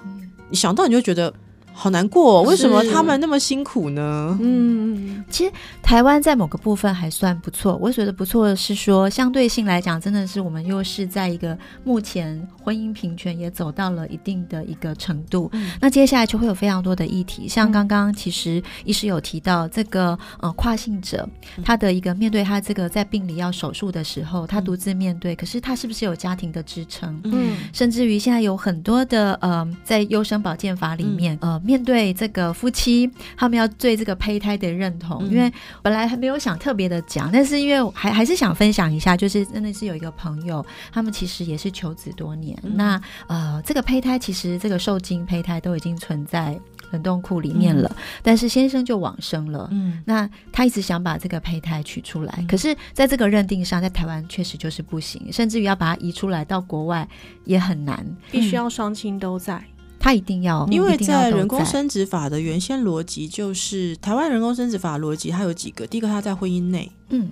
[0.49, 1.33] 你想到你就觉得。
[1.77, 4.37] 好难过，为什么他们那么辛苦呢？
[4.41, 5.51] 嗯，其实
[5.83, 7.77] 台湾在某个部分还算不错。
[7.81, 15.49] 我觉得不错的是说，相对性来讲，真的是我们又是在一个目前婚姻平权也走到了一定的一个程度。
[15.51, 21.27] 嗯、那接下来就会有非常多的议题，像刚刚其实医师有提到这个呃跨性者，
[21.61, 27.19] 他的一个面对他这个在病理要手术的时候，他独自面对，可是他是不是有家庭的支撑？
[27.25, 31.61] 嗯，甚至于现在有很多的呃在优生保健法里面、嗯、呃。
[31.65, 35.51] 面对这个夫妻，他们要对这个胚胎的认同，嗯、因为
[35.81, 46.57] 本来还没有想特别的讲，但是因为还还是想分享一下，就是真的是有一个朋友，他们其实也是求子多年，嗯、那呃，这个胚胎其实这个受精胚胎都已经存在
[46.91, 57.07] 冷冻库里面了，嗯、但是先生就往生了，嗯，那他一直想把这个胚胎取出来，嗯、可是在这个认定上，在台湾确实就是不行，甚至于要把它移出来到国外
[57.43, 59.63] 也很难，必须要双亲都在。
[60.05, 65.87] 他一定要，因为在人工生殖法的原先逻辑就是台湾人工生殖法逻辑，它有几个。
[65.87, 67.27] 第一个，它在婚姻内，嗯，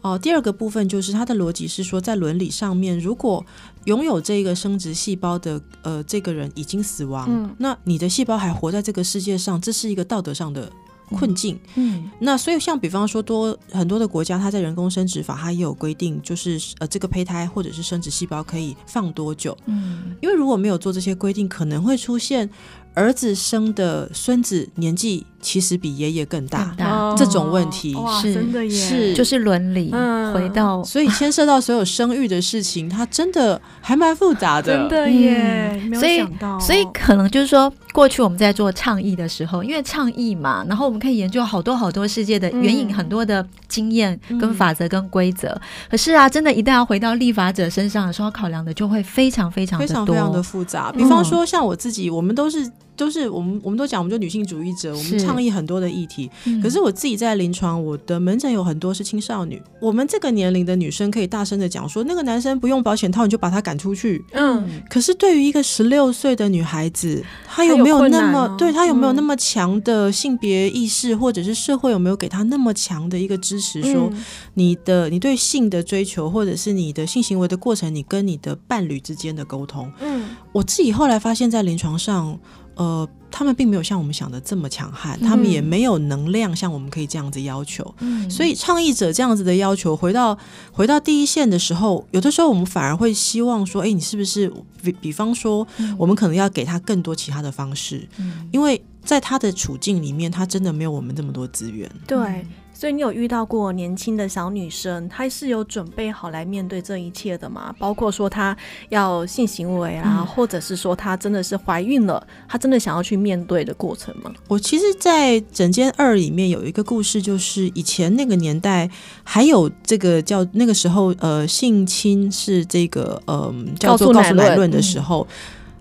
[0.00, 3.44] 哦，第二个部分就是它的逻辑是说，在伦理上面，如果
[3.84, 10.72] 拥有这个生殖细胞的呃这个人已经死亡，嗯，那你的细胞还活在这个世界上，这是一个道德上的。
[11.14, 22.50] 困境，嗯，那所以像比方说多很多的国家，它在人工生殖法，它也有规定，就是呃这个胚胎或者是生殖细胞可以放多久，嗯，因为如果没有做这些规定，可能会出现。
[22.96, 27.12] 儿子生的孙子年纪其实比爷爷更大，大。
[27.16, 29.14] 这种问题是真的耶，是。
[29.14, 45.60] 就是伦理、嗯、回到，所以牵涉到所有生育的事情，它真的还蛮复杂的，真的耶，嗯、没有想到，所以所以可能就是说，过去我们在做倡议的时候，因为倡议嘛，然后我们可以研究好多好多世界的援引很多的经验跟法则跟规则，嗯、
[45.92, 50.90] 可是啊，真的，一旦要回到立法者身上的时候，考量的就会非常非常的多，非常非常的复杂。
[50.90, 52.68] 比方说，像我自己，我们都是。
[52.96, 56.30] 都是我们，我们都讲，我们就女性主义者，我们倡议很多的议题。
[56.44, 59.60] 嗯、可是我自己在临床，我的门诊有很多是青少女。
[59.80, 64.24] 我们这个年龄的女生可以大声的讲说，那个男生不用保险套，你就把他赶出去。
[64.32, 64.82] 嗯。
[64.88, 73.82] 可是对于一个十六岁的女孩子，她有没有那么，哦、对她有没有那么强的性别意识，嗯、或者是社会有没有给她那么强的一个支持？
[73.82, 74.10] 说
[74.54, 79.90] 你的，你对性的追求，或者是你的性行为的过程，你跟你的伴侣之间的沟通。
[80.00, 80.28] 嗯。
[80.52, 82.38] 我自己后来发现，在临床上。
[82.76, 87.94] 呃，他们并没有像我们想的这么强悍，嗯、他们也没有能量像我们可以这样子要求。
[88.00, 90.36] 嗯，所以倡议者这样子的要求，回到
[90.72, 101.90] 回到第一线的时候，有的时候我们反而会希望说，哎，你是不是比比方说，我们可能要给他更多其他的方式，嗯、因为在他的处境里面，他真的没有我们这么多资源。
[102.06, 102.46] 对。
[102.74, 107.74] 所以你有遇到过年轻的小女生，她是有准备好来面对这一切的吗？
[107.78, 108.54] 包括说她
[108.88, 114.30] 要性行为啊，嗯、或者是说她真的是怀孕了，她真的想要去面对的过程吗？
[114.48, 118.90] 我其实，在整间二里面有一个故事，就是以前那个年代
[119.22, 125.26] 还有这个叫那个时候呃性侵是这个呃叫做告诉乃论的时候。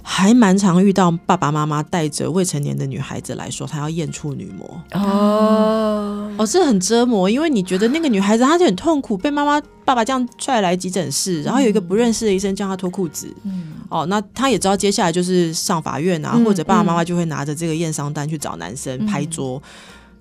[0.06, 6.30] 还蛮常遇到爸爸妈妈带着未成年的女孩子来说，她要验处女膜哦。
[6.38, 19.58] 哦，这很折磨，因为你觉得那个女孩子她就很痛苦，被妈妈爸爸这样拽来急诊室，然后有一个不认识的医生叫她脱裤子，嗯，哦，那她也知道接下来就是上法院啊，或者爸爸妈妈就会拿着这个验伤单去找男生拍桌。
[19.58, 19.70] 嗯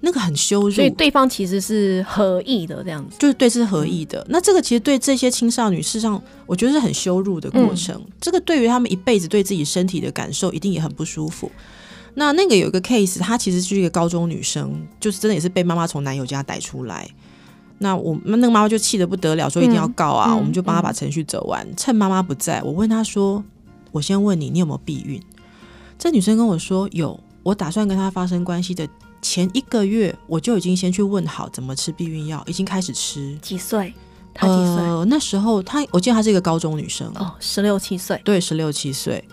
[0.04, 4.18] 那个很羞辱，所以对方其实是合意的，这样子就是对，是合意的。
[4.22, 7.94] 嗯、那这个其实对这些青少女，事实上我觉得是很羞辱的过程。
[7.94, 11.48] 嗯、这个对于他们一辈子对自己身体的感受，一定也很不舒服。
[12.14, 17.08] 那那个有一个 case，她其实是一个高中女生，就是真的也是被妈妈从男友家逮出来。
[17.78, 20.32] 那我那那个妈妈就气得不得了，说一定要告啊！
[20.32, 21.64] 嗯、我们就帮她把程序走完。
[21.64, 23.42] 嗯、趁妈妈不在，我问她说
[23.92, 25.22] ：“我先问你，你有没有避孕？”
[25.96, 28.88] 这女生跟我说：“有，我打算跟她发生关系的。”
[29.22, 33.38] 前一个月我就已经先去问好怎么吃避孕药，已经开始吃。
[33.40, 33.94] 几岁？
[34.34, 34.82] 她几岁？
[34.82, 38.20] 呃，那时候她，我记得她是一个高中女生哦，十六七岁。
[38.24, 39.24] 对，十六七岁。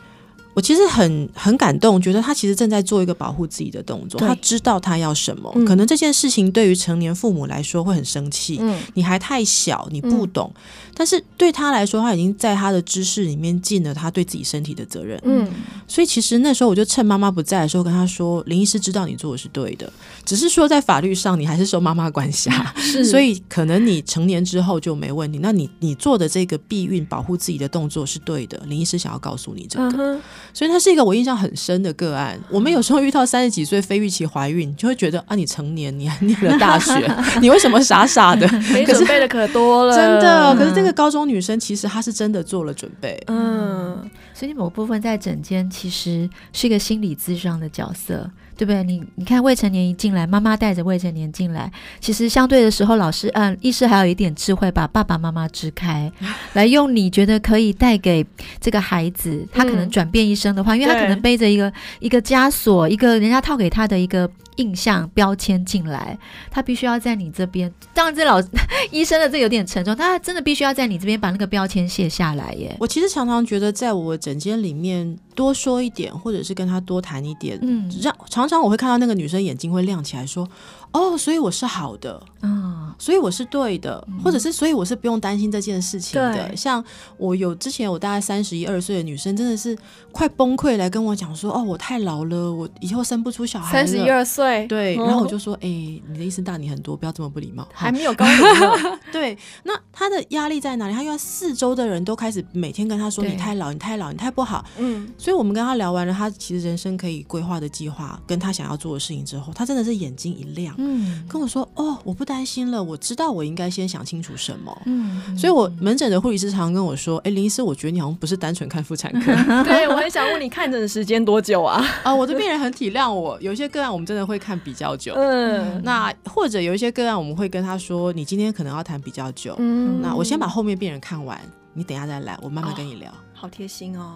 [0.56, 4.20] 我其实很很感动，觉得他其实正在做一个保护自己的动作。
[4.20, 8.58] 他知道他要什么，嗯、可能这件事情对于成年父母来说会很生气。
[8.60, 10.52] 嗯，你还太小，你不懂。
[10.54, 10.62] 嗯、
[10.96, 15.18] 但是对他来说，他已经在他的知识里面尽了他对自己身体的责任。
[15.24, 15.48] 嗯，
[15.88, 19.90] 所以其实那时候我就趁妈妈不在的时候跟他说：“林医师知道你做的是对的，
[20.26, 25.40] 只是说在法律上你还是受妈妈管辖， 是所以可能你成年之后就没问题。
[25.42, 28.60] 那你你做的这个避孕保护自己的动作是对的。
[28.66, 30.20] 林医师想要告诉你这个。
[30.60, 32.38] 嗯”所以它是一个我印象很深的个案。
[32.52, 38.46] 我们有时候遇到三十几岁非预期怀孕，就会觉得啊，你成年，你还念了大学， 你为什么傻傻的？
[38.74, 40.54] 没准备的可多了，真的。
[40.56, 43.18] 可是这个高中女生其实她是真的做了准备。
[43.28, 48.30] 嗯，所以某部分在整间其实是一个心理咨商的角色。
[48.60, 48.84] 对不对？
[48.84, 56.12] 你你看，未成年一进来，妈妈带着未成年进来，其实相对的时候，老师嗯，医师还有一点智慧，把爸爸妈妈支开，
[56.52, 58.26] 来用你觉得可以带给
[58.60, 66.18] 这个孩子，他可能转变一生的话，嗯、因为他可能背着一个一个枷锁，一个人家套给他的一个印象标签进来，
[66.52, 67.74] 他必须要在你这边。
[67.94, 68.44] 当然，这老
[68.92, 72.76] 医生的这有点沉重，他真的必须要在你这边把那个标签卸下来耶。
[72.78, 78.49] 我其实常常觉得，在我诊间里面多说一点，或者是跟他多谈一点，嗯，让常。
[78.50, 80.50] 常我会看到那个女生眼睛会亮起来，说
[80.92, 86.34] ：“哦，所以我是好的，嗯，所以我是对的，嗯、或者是所以我是不用担心这件事情的。
[86.34, 86.84] 对”像
[87.18, 89.78] 我有之前我大概三十一二岁的女生，真的是
[90.12, 98.36] 快崩溃来跟我讲说：“哦，我太老了，我以后生不出小孩。”三十一二岁，对，然后我就说：“哎、欸，你的意思大你很多，不要这么不礼貌。”还没有高龄
[99.14, 100.94] 对，那她的压力在哪里？
[100.96, 108.40] 她因为四周的人都开始每天跟她说：“你太老，你太老，你太不好。”嗯，所以我们跟她聊完了，她其实人生可以规划的计划跟。
[108.40, 119.34] 他想要做的事情之后，他真的是眼睛一亮，嗯，跟我说：“哦，我不担心了，我知道我应该先想清楚什么。”嗯，所以，我门诊的护理师常常跟我说：“哎，林医师，我觉得你好像不是单纯看妇产科。
[119.64, 121.86] ”对，我很想问你看诊的时间多久啊？
[122.04, 131.40] 啊， 我的病人很体谅我，有一些个案我们真的会看比较久，嗯，那或者有一些个案我们会跟他说：“你今天可能要谈比较久，嗯，那我先把后面病人看完，
[131.74, 134.16] 你等一下再来，我慢慢跟你聊。”好贴心哦。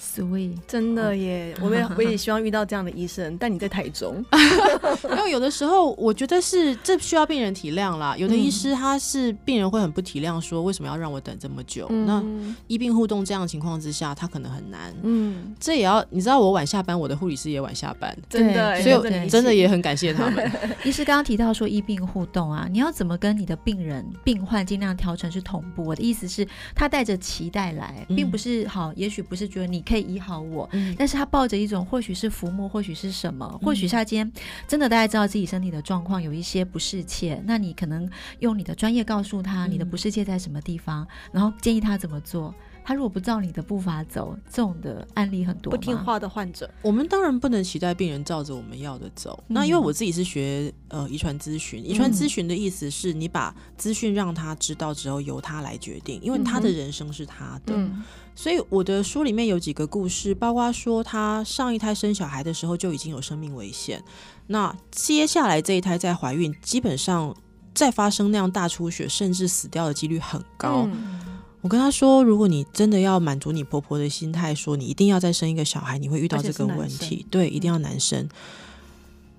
[0.00, 1.54] Sweet，真的耶！
[1.60, 4.24] 我也 我也希望遇到这样的医生，但你在台中，
[5.10, 8.16] 因为有的时候我觉得是这需要病人体谅啦。
[8.16, 11.86] 有的医师他是病人会很不体谅，说为什么要让我等这么久？
[11.90, 12.24] 嗯、那
[12.66, 14.94] 医病互动这样的情况之下，他可能很难。
[15.02, 20.50] 嗯，这也要你知道，我晚下班，我的护理师也晚下班，真的，所以真的也很感谢他们。
[20.82, 25.84] 医师刚刚提到说医病互动啊，你要怎么跟你的病人病患尽量调成是同步？
[25.84, 34.32] 我的意思是，他带着期待来，并不是好，也许不是觉得你可以医好我，嗯、但是他抱着一种或许是浮木，或许是什么，或许他今天
[34.68, 42.54] 真的大家知道自己身体的状况有一些不适切，那你可能用你的专业告诉他你的不适切在什么地方，嗯、然后建议他怎么做。
[42.90, 45.70] 他如果不照你的步伐走，这种的案例很多。
[45.70, 49.38] 不听话的患者，我们当然不能期待病人照着我们要的走。
[49.46, 57.76] 嗯、那因为我自己是学呃遗传咨询，遗传咨询的意思是你把资讯让他知道之后，由他来决定，因为他的人生是他的。
[57.76, 58.02] 嗯、
[58.34, 64.02] 所以我的书里面有几个故事，包括说他上一胎生小孩的时候就已经有生命危险，
[64.48, 67.36] 那接下来这一胎在怀孕，基本上
[67.72, 70.88] 再发生那样大出血甚至死掉的几率很高。
[70.92, 71.20] 嗯
[71.62, 77.26] 我跟他说，如果你真的要满足你婆婆的心态，说你一定要再生一个小孩，你会遇到这个问题。
[77.30, 78.18] 对，一定要男生。
[78.24, 78.28] 嗯、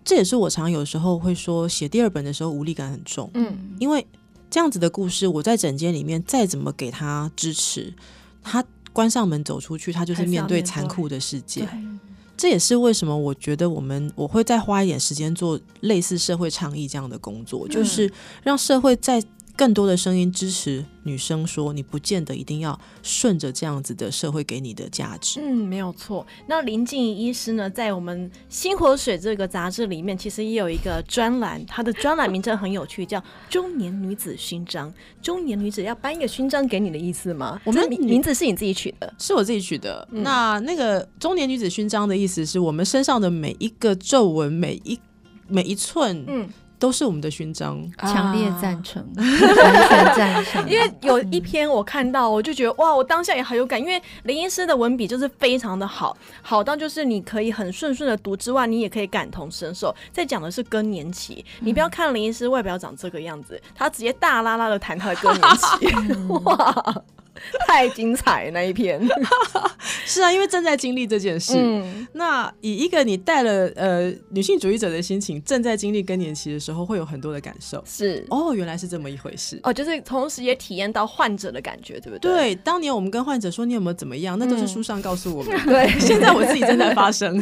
[0.06, 3.28] 这也是我常有时候会说，写第二本的时候无力感很重。
[3.34, 4.06] 嗯，因为
[4.52, 7.92] 这样子的故事，我在诊间里面再怎么给他支持，
[8.44, 11.68] 他关上门走出去，他就是面对残酷的世界。
[12.38, 18.12] 这也是为什么我觉得我们我会再花一点时间做类似社会倡议这样的工作，嗯、就是
[18.44, 19.24] 让社会在。
[19.62, 25.40] 更多的声音支持女生说，你不见得一定要顺着这样子的社会给你的价值。
[25.40, 26.26] 嗯，没有错。
[26.48, 34.92] 那林静怡医师呢，在我们《新火水》这个杂志里面，其实也有一个专栏，它的专栏名称很有趣，叫“中年女子勋章”。
[35.22, 37.62] 中年女子要颁一个勋章给你的意思吗？
[37.64, 40.08] 我们名名字是你自己取的，是我自己取的。
[40.12, 45.00] 嗯、那那个“中年女子勋章”的意思是我们身上的每一个皱纹，每一
[45.48, 46.50] 每一寸，嗯。
[46.82, 49.24] 都是我们的勋章，强烈赞成， 完
[49.88, 50.68] 全赞成。
[50.68, 53.80] 因为有一篇我看到，我就觉得哇，我当下也很有感。
[53.80, 59.96] 因为林医师的文笔就是非常的好，好到就是你可以很顺顺的读之外，你也可以感同身受。
[60.12, 67.04] 在讲的是更年期，你不要看林医师外表长这个样子，他直接大拉拉的谈他的更年期， 哇。
[67.68, 69.02] 太精彩那一篇，
[70.06, 71.54] 是啊，因为正在经历这件事。
[71.56, 77.84] 嗯，那以一个你带了呃女性主义者的心情，正在经历更年期的时候，会有很多的感受。
[77.88, 79.60] 是哦，原来是这么一回事。
[79.64, 82.32] 哦，就是同时也体验到患者的感觉，对不对？
[82.32, 85.56] 对，当年我们跟患者说你有没有怎么样，那都是书上告诉我们。
[85.66, 87.38] 嗯、 对，现在我自己正在发生。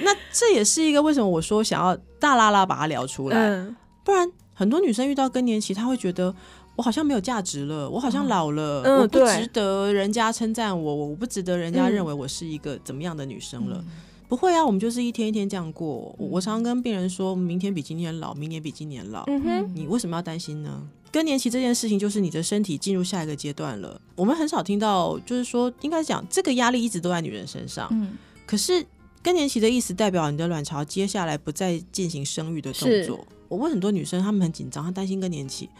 [0.00, 6.34] 那这也是一个为什么我说想要大拉拉把它聊出来，嗯、不然很多女生遇到更年期，她会觉得。
[6.76, 13.76] 我好像没有价值了，我好像老了，嗯、我不值得人家称赞我，我不值得人家认为我是一个怎么样的女生了。
[13.78, 13.92] 嗯、
[14.28, 16.14] 不会啊，我们就是一天一天这样过。
[16.18, 19.22] 嗯、我常常跟病人说，明天比今天老，明年比今年老。
[19.28, 20.82] 嗯哼，你为什么要担心呢？
[21.12, 24.00] 更年期这件事情就是你的身体进入下一个阶段了。
[24.16, 27.86] 我们很少听到，就是说应该讲这个压力一直都在女人身上。
[27.92, 28.84] 嗯，可是
[29.22, 33.24] 更年期的意思代表你的卵巢接下来不再进行生育的动作。
[33.48, 35.70] 我问很多女生，她们很紧张，她担心更年期。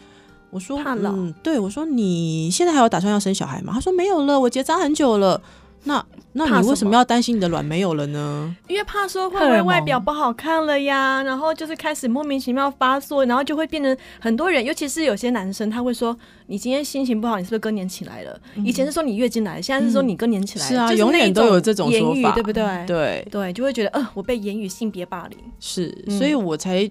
[0.55, 3.73] 我说，怕老嗯，对，我说你现在还有打算要生小孩吗？
[3.73, 5.41] 他说没有了，我结扎很久了。
[5.83, 8.55] 那那你为什么要担心你的卵没有了呢？
[8.67, 18.39] 因为怕说会不会外表不好看了呀，然后就是开始莫名其妙发作，然后就会变成很多人，尤其是有些男生，他会说你今天心情不好，你是不是更年期来了？
[18.55, 20.71] 嗯、以前是说你月经来了，现在是说你更年期来了。
[20.71, 22.63] 是啊，永远都有这种言语，说法，对不对？
[22.87, 25.37] 对对，就会觉得呃，我被言语性别霸凌。
[25.59, 26.89] 是，所以我才。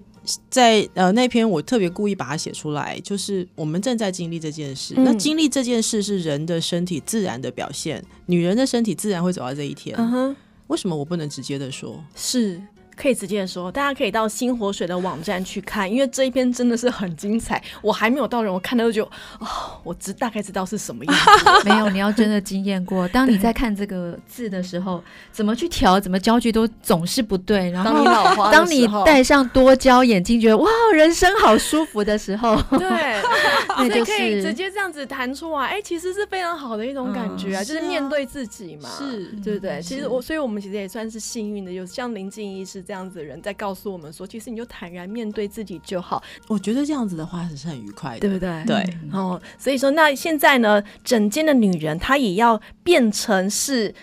[0.49, 4.93] 在呃那篇我特别故意把它写出来，就是我们正在经历这件事。
[4.97, 9.95] 嗯、那经历这件事是人的身体自然的表现，女人的身体自然会走到这一天。
[9.97, 10.35] 嗯哼，
[10.67, 12.03] 为什么我不能直接的说？
[12.15, 12.61] 是。
[12.95, 17.61] 可以直接说，大家可以到新火水的网站去看，因为这一篇真的是很精彩。
[17.81, 19.03] 我还没有到人，我看到就
[19.39, 19.47] 哦，
[19.83, 21.65] 我知大概知道是什么意思。
[21.69, 23.07] 没有，你要真的经验过。
[23.09, 27.69] 当你在看这个字的时候，怎么去调，怎么焦距都总是不对。
[27.71, 32.89] 然后当你老花，当你戴上多焦眼镜，觉得哇，人生好舒服的时候， 对，
[33.77, 35.67] 那就可以直接这样子弹出来。
[35.67, 39.81] 哎，其实是非常好的一种感觉啊，就是面对自己嘛，是对不对？
[39.81, 42.84] 其实我，所以我们其实也算是幸运的，有像林静医师。
[42.85, 46.21] 这样子的人在告诉我们说，其实你就坦然面对自己就好。
[46.47, 48.63] 我觉得这样子的话是很愉快的，对不对？
[48.65, 48.97] 对。
[49.11, 53.93] 哦，所以说那现在呢，整间的女人她也要变成是。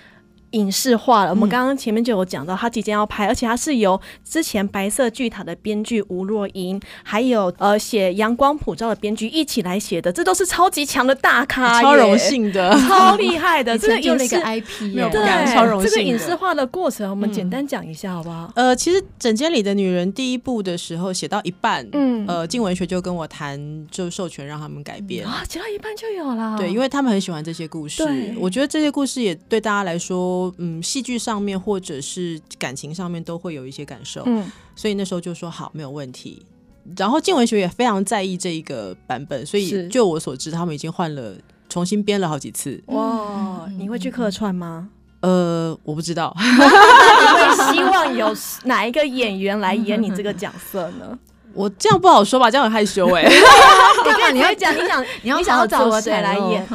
[0.52, 15.90] 影视化了，我们刚刚前面就有讲到，他即将要拍，而且他是由之前《白色巨塔》的编剧吴若英，还有呃写《阳光普照》的编剧一起来写的，这都是超级强的大咖， 超荣幸的，超厉害的，这个有那个 IP，对，超荣幸。
[15.90, 18.52] 这个影视化的过程，我们简单讲一下好不好？
[18.54, 25.26] 呃，其实《枕间里的女人》第一部的时候写到一半，嗯，呃，静文学就跟我谈，就授权让他们改编。
[25.26, 28.02] 啊，写到一半就有了，对，因为他们很喜欢这些故事，
[28.38, 30.41] 我觉得这些故事也对大家来说。
[30.56, 36.46] 嗯，戏剧上面或者是感情上面都会有一些感受，嗯，所以那时候就说好，没有问题。
[36.96, 41.34] 然后静文学也非常在意这一个版本，所以就我所知，他们已经换了，
[41.68, 42.82] 重新编了好几次。
[42.86, 44.88] 哇，你会去客串吗？
[45.20, 46.34] 呃，我不知道。
[46.36, 48.34] 你会希望有
[48.64, 51.16] 哪一个演员来演你这个角色呢？
[51.54, 53.22] 我这样不好说吧，这样很害羞 哎。
[54.32, 56.66] 你会讲，你想， 你想要找谁来演？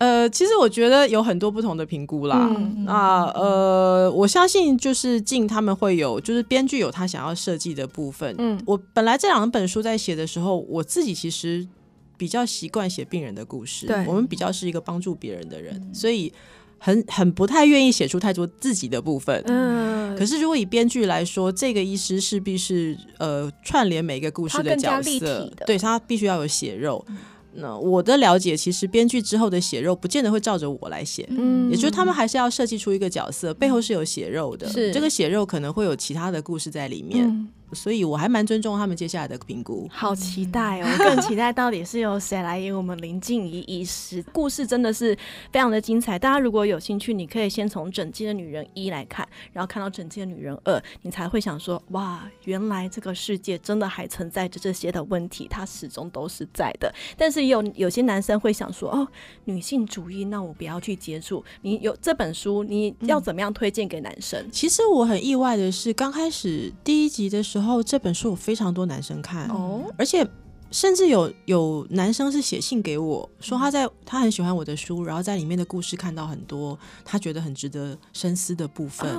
[0.00, 2.50] 呃，其实我觉得有很多不同的评估啦。
[2.56, 8.34] 嗯、那呃，我相信就是进他们会有，就是编剧有他想要设计的部分。
[8.38, 11.68] 嗯，我本来这两本书在写的时候，我自己其实
[12.16, 13.86] 比较习惯写病人的故事。
[13.86, 16.32] 对，我们比较是一个帮助别人的人，嗯、所以
[16.78, 19.42] 很很不太愿意写出太多自己的部分。
[19.48, 27.04] 嗯，可是如果以编剧来说，这个医师势必是呃串联每一个故事的角色，对他必须要有血肉。
[27.10, 27.18] 嗯
[27.54, 37.26] 那我的了解，其实编剧之后的血肉不见得会照着我来写，嗯，也就是他们还是要设计出一个角色，背后是有血肉的，是这个血肉可能会有其他的故事在里面。
[37.26, 40.86] 嗯所以我还蛮尊重他们接下来的评估，好期待哦！
[40.98, 45.16] 更期待到底是由谁来演我们林静怡医师，故事真的是
[45.52, 46.18] 非常的精彩。
[46.18, 56.92] 大家如果有兴趣，你可以先从《整季的女人一》来看，然后看到《整季的女人二》，你才会想说：哇，原来这个世界真的还存在着这些的问题，它始终都是在的。
[57.16, 59.06] 但是有有些男生会想说：哦，
[59.44, 61.44] 女性主义，那我不要去接触。
[61.62, 64.44] 你有这本书，你要怎么样推荐给男生？
[64.50, 67.59] 其实我很意外的是，刚开始第一集的时候。
[67.60, 70.26] 然后这本书有非常多男生看哦，而且
[70.70, 79.10] 甚至有有男生是写信给我说他在他很喜欢我的书，然后在里面的故事看到很多他觉得很值得深思的部分。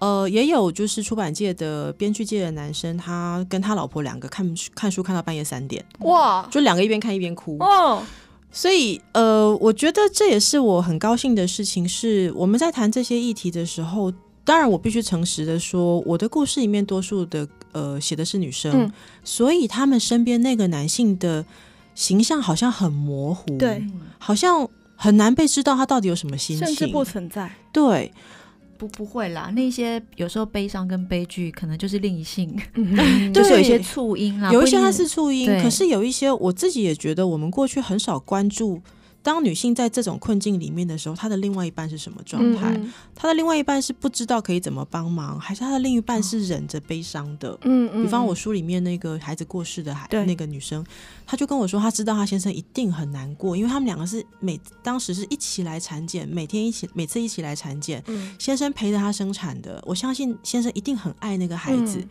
[0.00, 4.44] 哦、呃，也有就是出版界的编剧界的男生，他跟他老婆两个看
[4.74, 8.02] 看书看到半夜三点，哇，就两个一边看一边哭哦。
[8.50, 14.12] 所以呃，我觉得这也是我很高兴的事情，是我们在谈这些议题的时候。
[14.50, 18.92] 当然，我必须诚实的说，我的故事里面多数的呃写的是女生，嗯、
[19.22, 21.46] 所以他们身边那个男性的
[21.94, 23.86] 形象好像很模糊，对，
[24.18, 27.48] 好像很难被知道他到底有什么心情，甚至不存在。
[27.72, 28.12] 对，
[28.76, 38.82] 不不会啦，那些有时候悲伤跟悲剧可能就是另一性，嗯、 就是有一些促音啊，有一些它是促音，可是有一些我自己也觉得，我们过去很少关注。
[39.22, 42.70] 当女性在这种困境里面的时候，她的另外一半是什么状态？
[42.70, 47.58] 嗯嗯，她的另外一半是不知道可以怎么帮忙，还是她的另一半是忍着悲伤的？
[47.62, 48.02] 嗯嗯。
[48.02, 50.84] 比方我书里面那个孩子过世的孩，那个女生，
[51.26, 59.82] 她就跟我说，她知道她先生一定很难过，因为他们两个是每当时是一起来产检，每天一起，每次一起来产检，嗯、先生陪着她生产的。
[59.86, 61.98] 我相信先生一定很爱那个孩子。
[61.98, 62.08] 嗯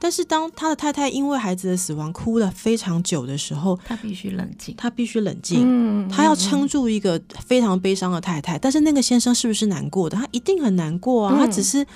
[0.00, 8.58] 但是当他的太太因为孩子的死亡哭了非常久的时候，他必须冷静，他必须冷静，嗯，他要撑住一个非常悲伤的太太。
[8.58, 10.16] 但是那个先生是不是难过的？
[10.16, 11.86] 他一定很难过啊，他只是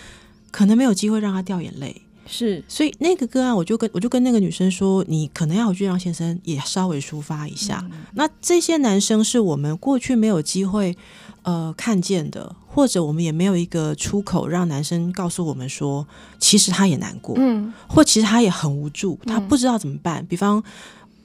[0.51, 2.03] 可能没有机会让他掉眼泪。
[2.27, 7.85] 是，所以那个个案，我就跟我就跟那个女生说，你可能要去让先生也稍微抒发一下。
[8.15, 10.97] 那这些男生是我们过去没有机会
[11.43, 12.57] 呃看见的。
[12.75, 16.05] 或者我们也没有一个出口，让男生告诉我们说，
[16.41, 20.21] 其实他也难过，嗯，或其实他也很无助，他不知道怎么办。
[20.23, 20.63] 嗯、比方，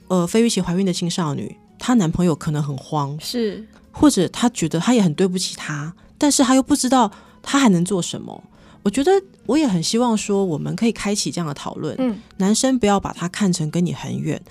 [0.08, 8.43] 呃，非预期怀孕的青少女，她男朋友可能很慌，是，或者他觉得他也很对不起她，但是他又不知道他还能做什么。
[8.84, 9.12] 我觉得
[9.45, 14.41] 我也很希望说，我们可以开启这样的讨论，嗯，男生不要把他看成跟你很远。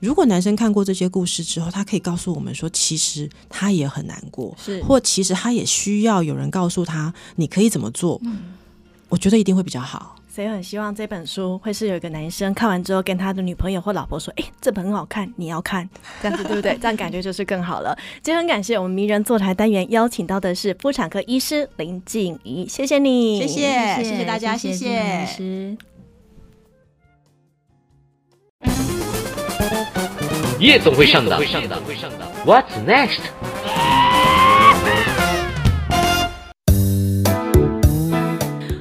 [0.00, 8.20] 如果男生看过这些故事之后，他可以告诉我们说，其实他也很难过，是，或其实他也需要有人告诉他，你可以怎么做。
[8.24, 8.54] 嗯，
[9.08, 10.14] 我觉得一定会比较好。
[10.32, 15.88] 所以很希望这本书会是有一个男生看完之后，跟他的女朋友或老婆说：“哎、欸，这本很好看，你要看。
[16.22, 16.78] ”这样子对不对？
[16.80, 17.98] 这样感觉就是更好了。
[18.22, 25.76] 今天很感谢我们迷人坐台单元邀请到的是妇产科医师林静怡，谢谢你，谢谢，谢谢大家，谢谢。
[30.58, 31.40] 夜总会上档
[32.44, 33.20] ，What's next？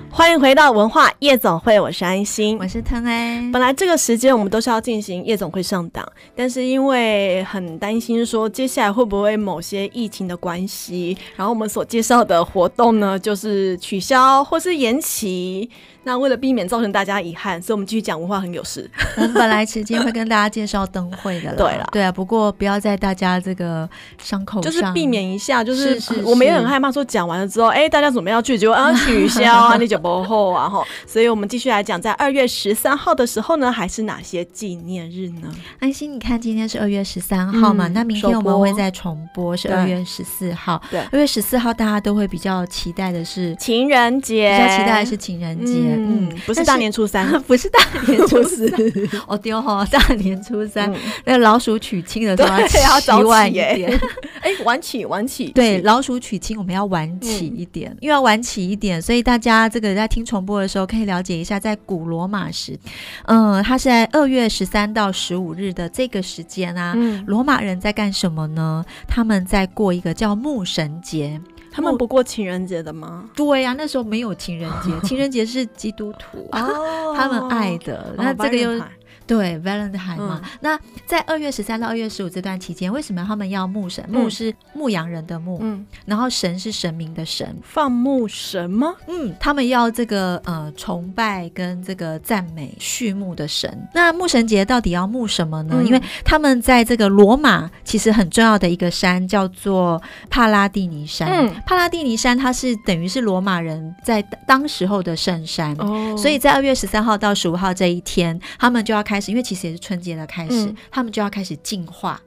[0.10, 3.48] 欢迎回到文化夜总会，我是安心，我是腾哎。
[3.54, 6.04] 本来这个时间我们都是要进行夜总会上档，
[6.36, 15.70] 但是因为很担心说接下来会不会某些疫情的关系，然后我们所介绍的活动呢，就是取消或是延期。
[16.08, 18.90] 那为了避免造成大家遗憾，所以我们继续讲文化很有事。
[19.18, 22.10] 我们本来时间会跟大家介绍灯会的了， 对了，对啊。
[22.10, 23.88] 不过不要在大家这个
[24.24, 30.82] 伤口上，就是避免一下，就是，我们也很害怕说讲完了之后，哎、欸，大家准备要去，结果啊取消啊，你就不后啊哈。
[31.06, 35.54] 所以我们继续来讲，在二月十三号的时候呢，还是哪些纪念日呢？
[35.82, 40.82] 安心，你看今天是二月十三号嘛、嗯，那明天我们会再重播，是二月十四号。
[40.90, 45.74] 对，二月十四号大家都会比较期待的是情人节，比较期待的是情人节。
[45.76, 48.72] 嗯嗯，不是大年初三， 不是大年初四，
[49.28, 50.96] 哦丢哈，大年初三，嗯、
[51.26, 54.00] 那个老鼠娶亲的时候要起晚一点，
[54.42, 62.78] 哎、欸，晚起晚起，对，老鼠娶亲我们要晚起一点，因、嗯、为要晚起一点，所以大家这个在听重播的时候可以了解一下，在古罗马时，
[63.26, 66.94] 嗯，它是在二月十三到十五日的这个时间啊，
[67.26, 68.86] 罗、嗯、马人在干什么呢？
[69.08, 71.42] 他们在过一个叫牧神节。
[71.72, 73.30] 他们不过情人节的吗？
[73.36, 78.14] 对呀、啊，那时候没有情人节， 情人节是基督徒哦，他们爱的。
[78.18, 78.82] 那这个又。
[79.28, 80.50] 对，Valentine 嘛、嗯。
[80.62, 84.02] 那在二月十三到二月十五这段期间，为什么他们要牧神？
[84.08, 88.96] 嗯、牧是牧羊人的牧，嗯，然后神是神明的神，放牧神吗？
[89.08, 93.70] 嗯，他们要这个呃崇拜跟这个赞美畜牧的神。
[93.94, 95.76] 那牧神节到底要牧什么呢？
[95.78, 101.28] 嗯、因为他们在这个罗马其实很重要的一个山叫做帕拉蒂尼山。
[101.28, 105.76] 嗯，帕拉蒂尼山它是等于是罗马人在当时候的圣山。
[105.80, 109.17] 哦，所以在二月十三号到十五号这一天，他们就要开。
[109.18, 112.22] 开始，因为其实也是春节的开始，嗯，他们就要开始净化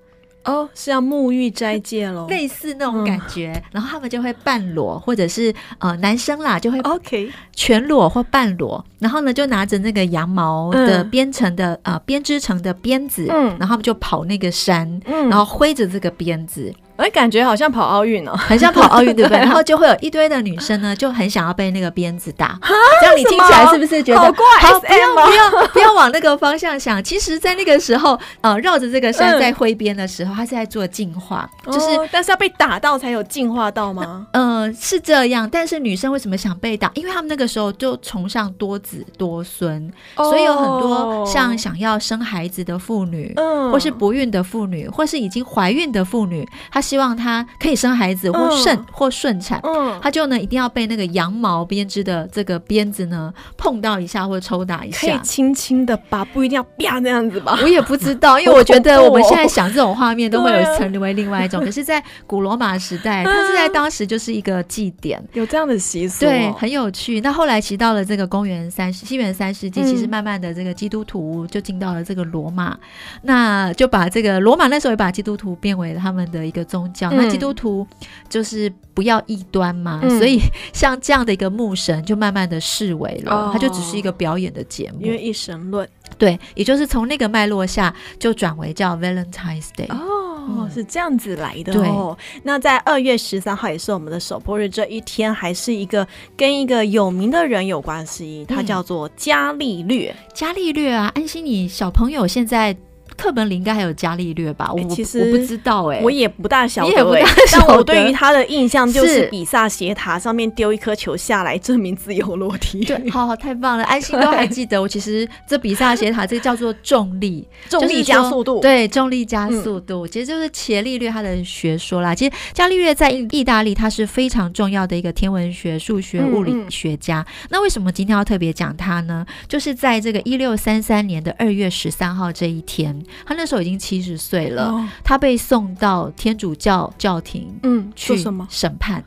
[0.45, 3.63] 哦，是要沐浴斋戒喽，类似那种感觉，嗯。
[3.73, 8.85] 然后他们就会半裸，或者是呃男生啦，就会 OK 全裸或半裸。
[8.99, 16.75] 然后呢，就拿着那个羊毛的编成的，嗯，呃编织成的鞭子，嗯，然后他们就跑那个山，嗯，然后挥着这个鞭子。
[17.01, 19.39] 哎，感觉好像跑奥运哦，很像跑奥运，对不对？
[19.41, 22.59] 然后就会有一堆的女生呢，就很想要被那个鞭子打。
[23.01, 24.45] 这样你听起来是不是觉得好怪？
[24.61, 27.03] 好，不要不要不要往那个方向想。
[27.03, 34.27] 其实，在那个时候，呃，绕着这个山在挥鞭的时候，他是在做净化，就是、哦，但是要被打到才有净化到吗？
[34.33, 35.49] 嗯、呃，是这样。
[35.51, 36.91] 但是女生为什么想被打？
[36.95, 46.79] 因为他们那个时候就崇尚多子多孙，哦，所以有很多像想要生孩子的妇女，嗯，或是不孕的妇女，或是已经怀孕的妇女，她。
[46.91, 57.57] 希望他可以生孩子或顺、嗯、或顺产，嗯，他就呢一定要被那个羊毛编织的这个鞭子呢碰到一下或抽打一下，可以轻轻的把，不一定要啪那样子吧？
[57.63, 67.21] 我也不知道，因为我觉得 我们现在想这种画面都会有成为另外一种，可是，在古罗马时代，它是在当时就是一个祭典，有这样的习俗，对，很有趣。
[67.21, 72.77] 那后来其实到了这个公元三世、西元三世纪，其实慢慢的这个基督徒就进到了这个罗马，
[73.23, 77.11] 那就把这个罗马那时候也把基督徒变为了他们的一个宗教。
[77.11, 77.87] 那基督徒
[78.29, 80.41] 就是不要异端嘛，所以
[80.73, 85.89] 像这样的一个牧神就慢慢的视为了，它就只是一个表演的节目，因为一神论。
[86.19, 92.17] 对，也就是从那个脉络下就转为叫 Valentine's Day 哦，嗯、是这样子来的哦。
[92.19, 96.07] 对那在二月十三号也是我们的首播日，这一天还是一个
[96.37, 100.15] 跟一个有名的人有关系，他叫做伽利略。
[100.35, 102.77] 伽利略啊，安心，你小朋友现在。
[103.21, 104.73] 课本里应该还有伽利略吧？
[104.73, 107.25] 我其实我不知道哎，我也不大晓得。
[107.53, 112.83] 但我对于他的印象就是比萨斜塔上面丢一颗球下来，证明自由落体。
[112.85, 114.81] 对，好好，太棒了，安心都 还记得。
[114.81, 122.15] 我其实这比萨斜塔这个叫做重力，重力加速度，对，重力加速度，其实就是伽利略他的学说啦。
[122.15, 127.25] 其实伽利略在意大利，他是非常重要的一个天文学、数学、物理学家。
[127.51, 129.27] 那为什么今天要特别讲他呢？
[129.47, 132.99] 就是在这个一六三三年的二月十三号这一天。
[133.25, 139.05] 他那时候已经七十岁了，哦、他被送到天主教教廷，嗯，去什么审判？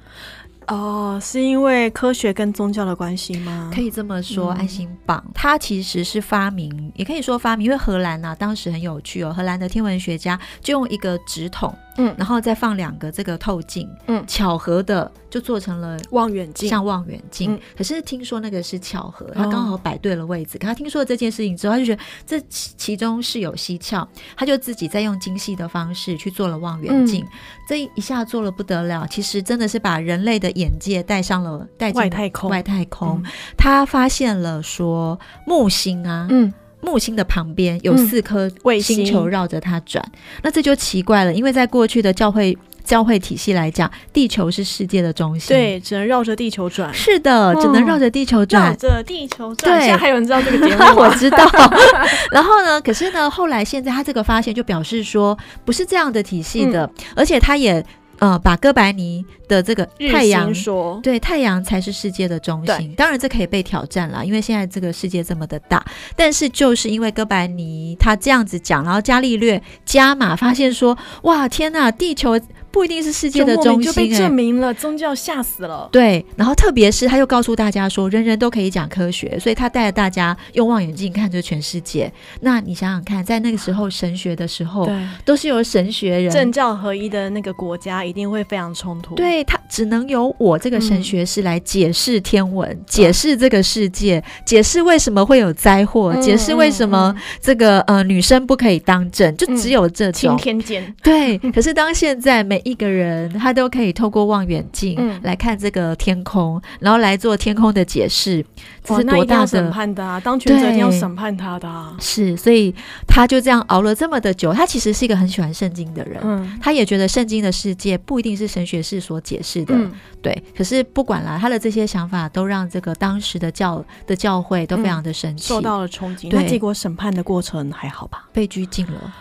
[0.67, 3.69] 哦，是因为科学跟宗教的关系吗？
[3.75, 11.75] 可以这么说，爱心棒，他其实是发明，也可以说发明，因为荷兰啊，当时很有趣哦，荷兰的天文学家就用一个纸筒。
[11.97, 17.53] 嗯，然后再放两个这个透镜，嗯，巧合的就做成了望远镜，像望远镜。
[17.53, 20.57] 嗯、可是听说那个是巧合，他刚好摆对了位置。
[20.57, 27.23] 哦、可他听说了这件事情之后，他就觉得这其其中是有蹊跷，他就自己在用精细的方式去做了望远镜。
[27.23, 27.29] 嗯、
[27.67, 32.49] 这一下做了不得了，其实真的是把人类的眼界带上了带进外太空。
[32.49, 36.51] 外太空，嗯、他发现了说木星啊，嗯。
[36.83, 46.93] 木星的旁边有四颗卫星球绕着它转，嗯、那这就奇怪了，因为在过去的教会教会体系来讲，地球是世界的中心，对，只能绕着地球转。
[46.93, 49.79] 是的，只能绕着地球转，绕着地球转。
[49.79, 50.93] 对，现在还有人知道这个节目吗？
[50.97, 51.49] 我知道。
[52.31, 52.81] 然后呢？
[52.81, 53.29] 可是呢？
[53.29, 57.83] 后来现在他这个发现就表示说，不是这样的体系的，嗯、而且他也。
[58.19, 62.93] 呃，把哥白尼的这个太阳说，对，太阳才是世界的中心。
[62.95, 65.83] 当然，这可以被挑战了，因为现在这个世界这么的大。
[66.15, 72.39] 但是，就是因为哥白尼他这样子讲，然后伽利略加码发现说，哇，天哪，地球。
[72.73, 75.87] 不一定是世界的中心，就被证明了，宗教吓死了。
[75.91, 82.11] 对，然后特别是他又告诉大家说，人人都可以讲科学，所以他带着大家用望远镜看着全世界。
[82.41, 89.13] 那你想想看，在那个时候神学的时候，对，都是由神学人政教合一的那个国家，一定会非常冲突。
[89.13, 100.35] 对，他只能由我这个神学士来解释天文，嗯、解释这个世界，嗯、解释为什么会有灾祸，嗯、解释为什么这个呃女生不可以当政，就只有这种。
[100.35, 100.95] 钦天监。
[101.03, 108.45] 对，可是当现在每一个人他都可以透过望远镜来看这个天空，嗯、然后来做天空的解释。
[108.83, 110.19] 这是多大的审判的啊！
[110.19, 111.95] 当权者一定要审判他的啊。
[112.01, 112.73] 是，所以
[113.07, 114.51] 他就这样熬了这么的久。
[114.53, 119.91] 他其实是一个很喜欢圣经的人，嗯，他也觉得圣经的世界不一定是神学士所解释的，嗯、
[120.21, 120.43] 对。
[120.55, 126.27] 可是不管啦，他的这些想法都让这个当时的教的教会都非常的生气，受到了冲击。
[126.27, 128.27] 对，那结果审判的过程还好吧？
[128.33, 129.13] 被拘禁了。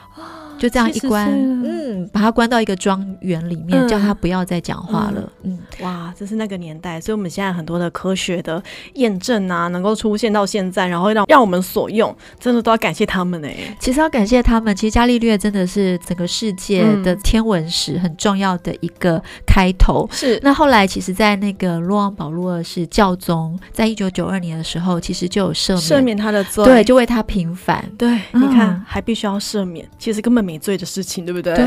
[0.62, 5.28] 就这样一关，嗯，把他关到一个庄园里面，嗯、叫他不要再讲话了。
[5.42, 8.62] 嗯，嗯，哇，这是那个年代，所以我们现在很多的科学的
[8.94, 13.48] 验证啊，能够出现到现在，然后让让我们所用，真的都要感谢他们呢。
[13.80, 20.08] 其实要感谢他们，其实伽利略真的是整个世界的天文史很重要的一个开头。
[20.12, 27.84] 是、嗯，那后来其实，在那个洛昂保禄二世教宗，在一九九二年的时候，其实就有赦免赦免他的罪，对，就为他平反。
[27.98, 30.51] 对，嗯、你看还必须要赦免，其实根本没。
[30.58, 31.54] 罪的事情，对不对？
[31.54, 31.64] 对。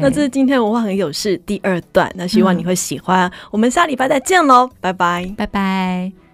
[0.00, 3.28] 那这是今天文化很有事第二段，那希望你会喜欢。
[3.28, 6.27] 嗯、我们下礼拜再见喽，拜拜，拜拜。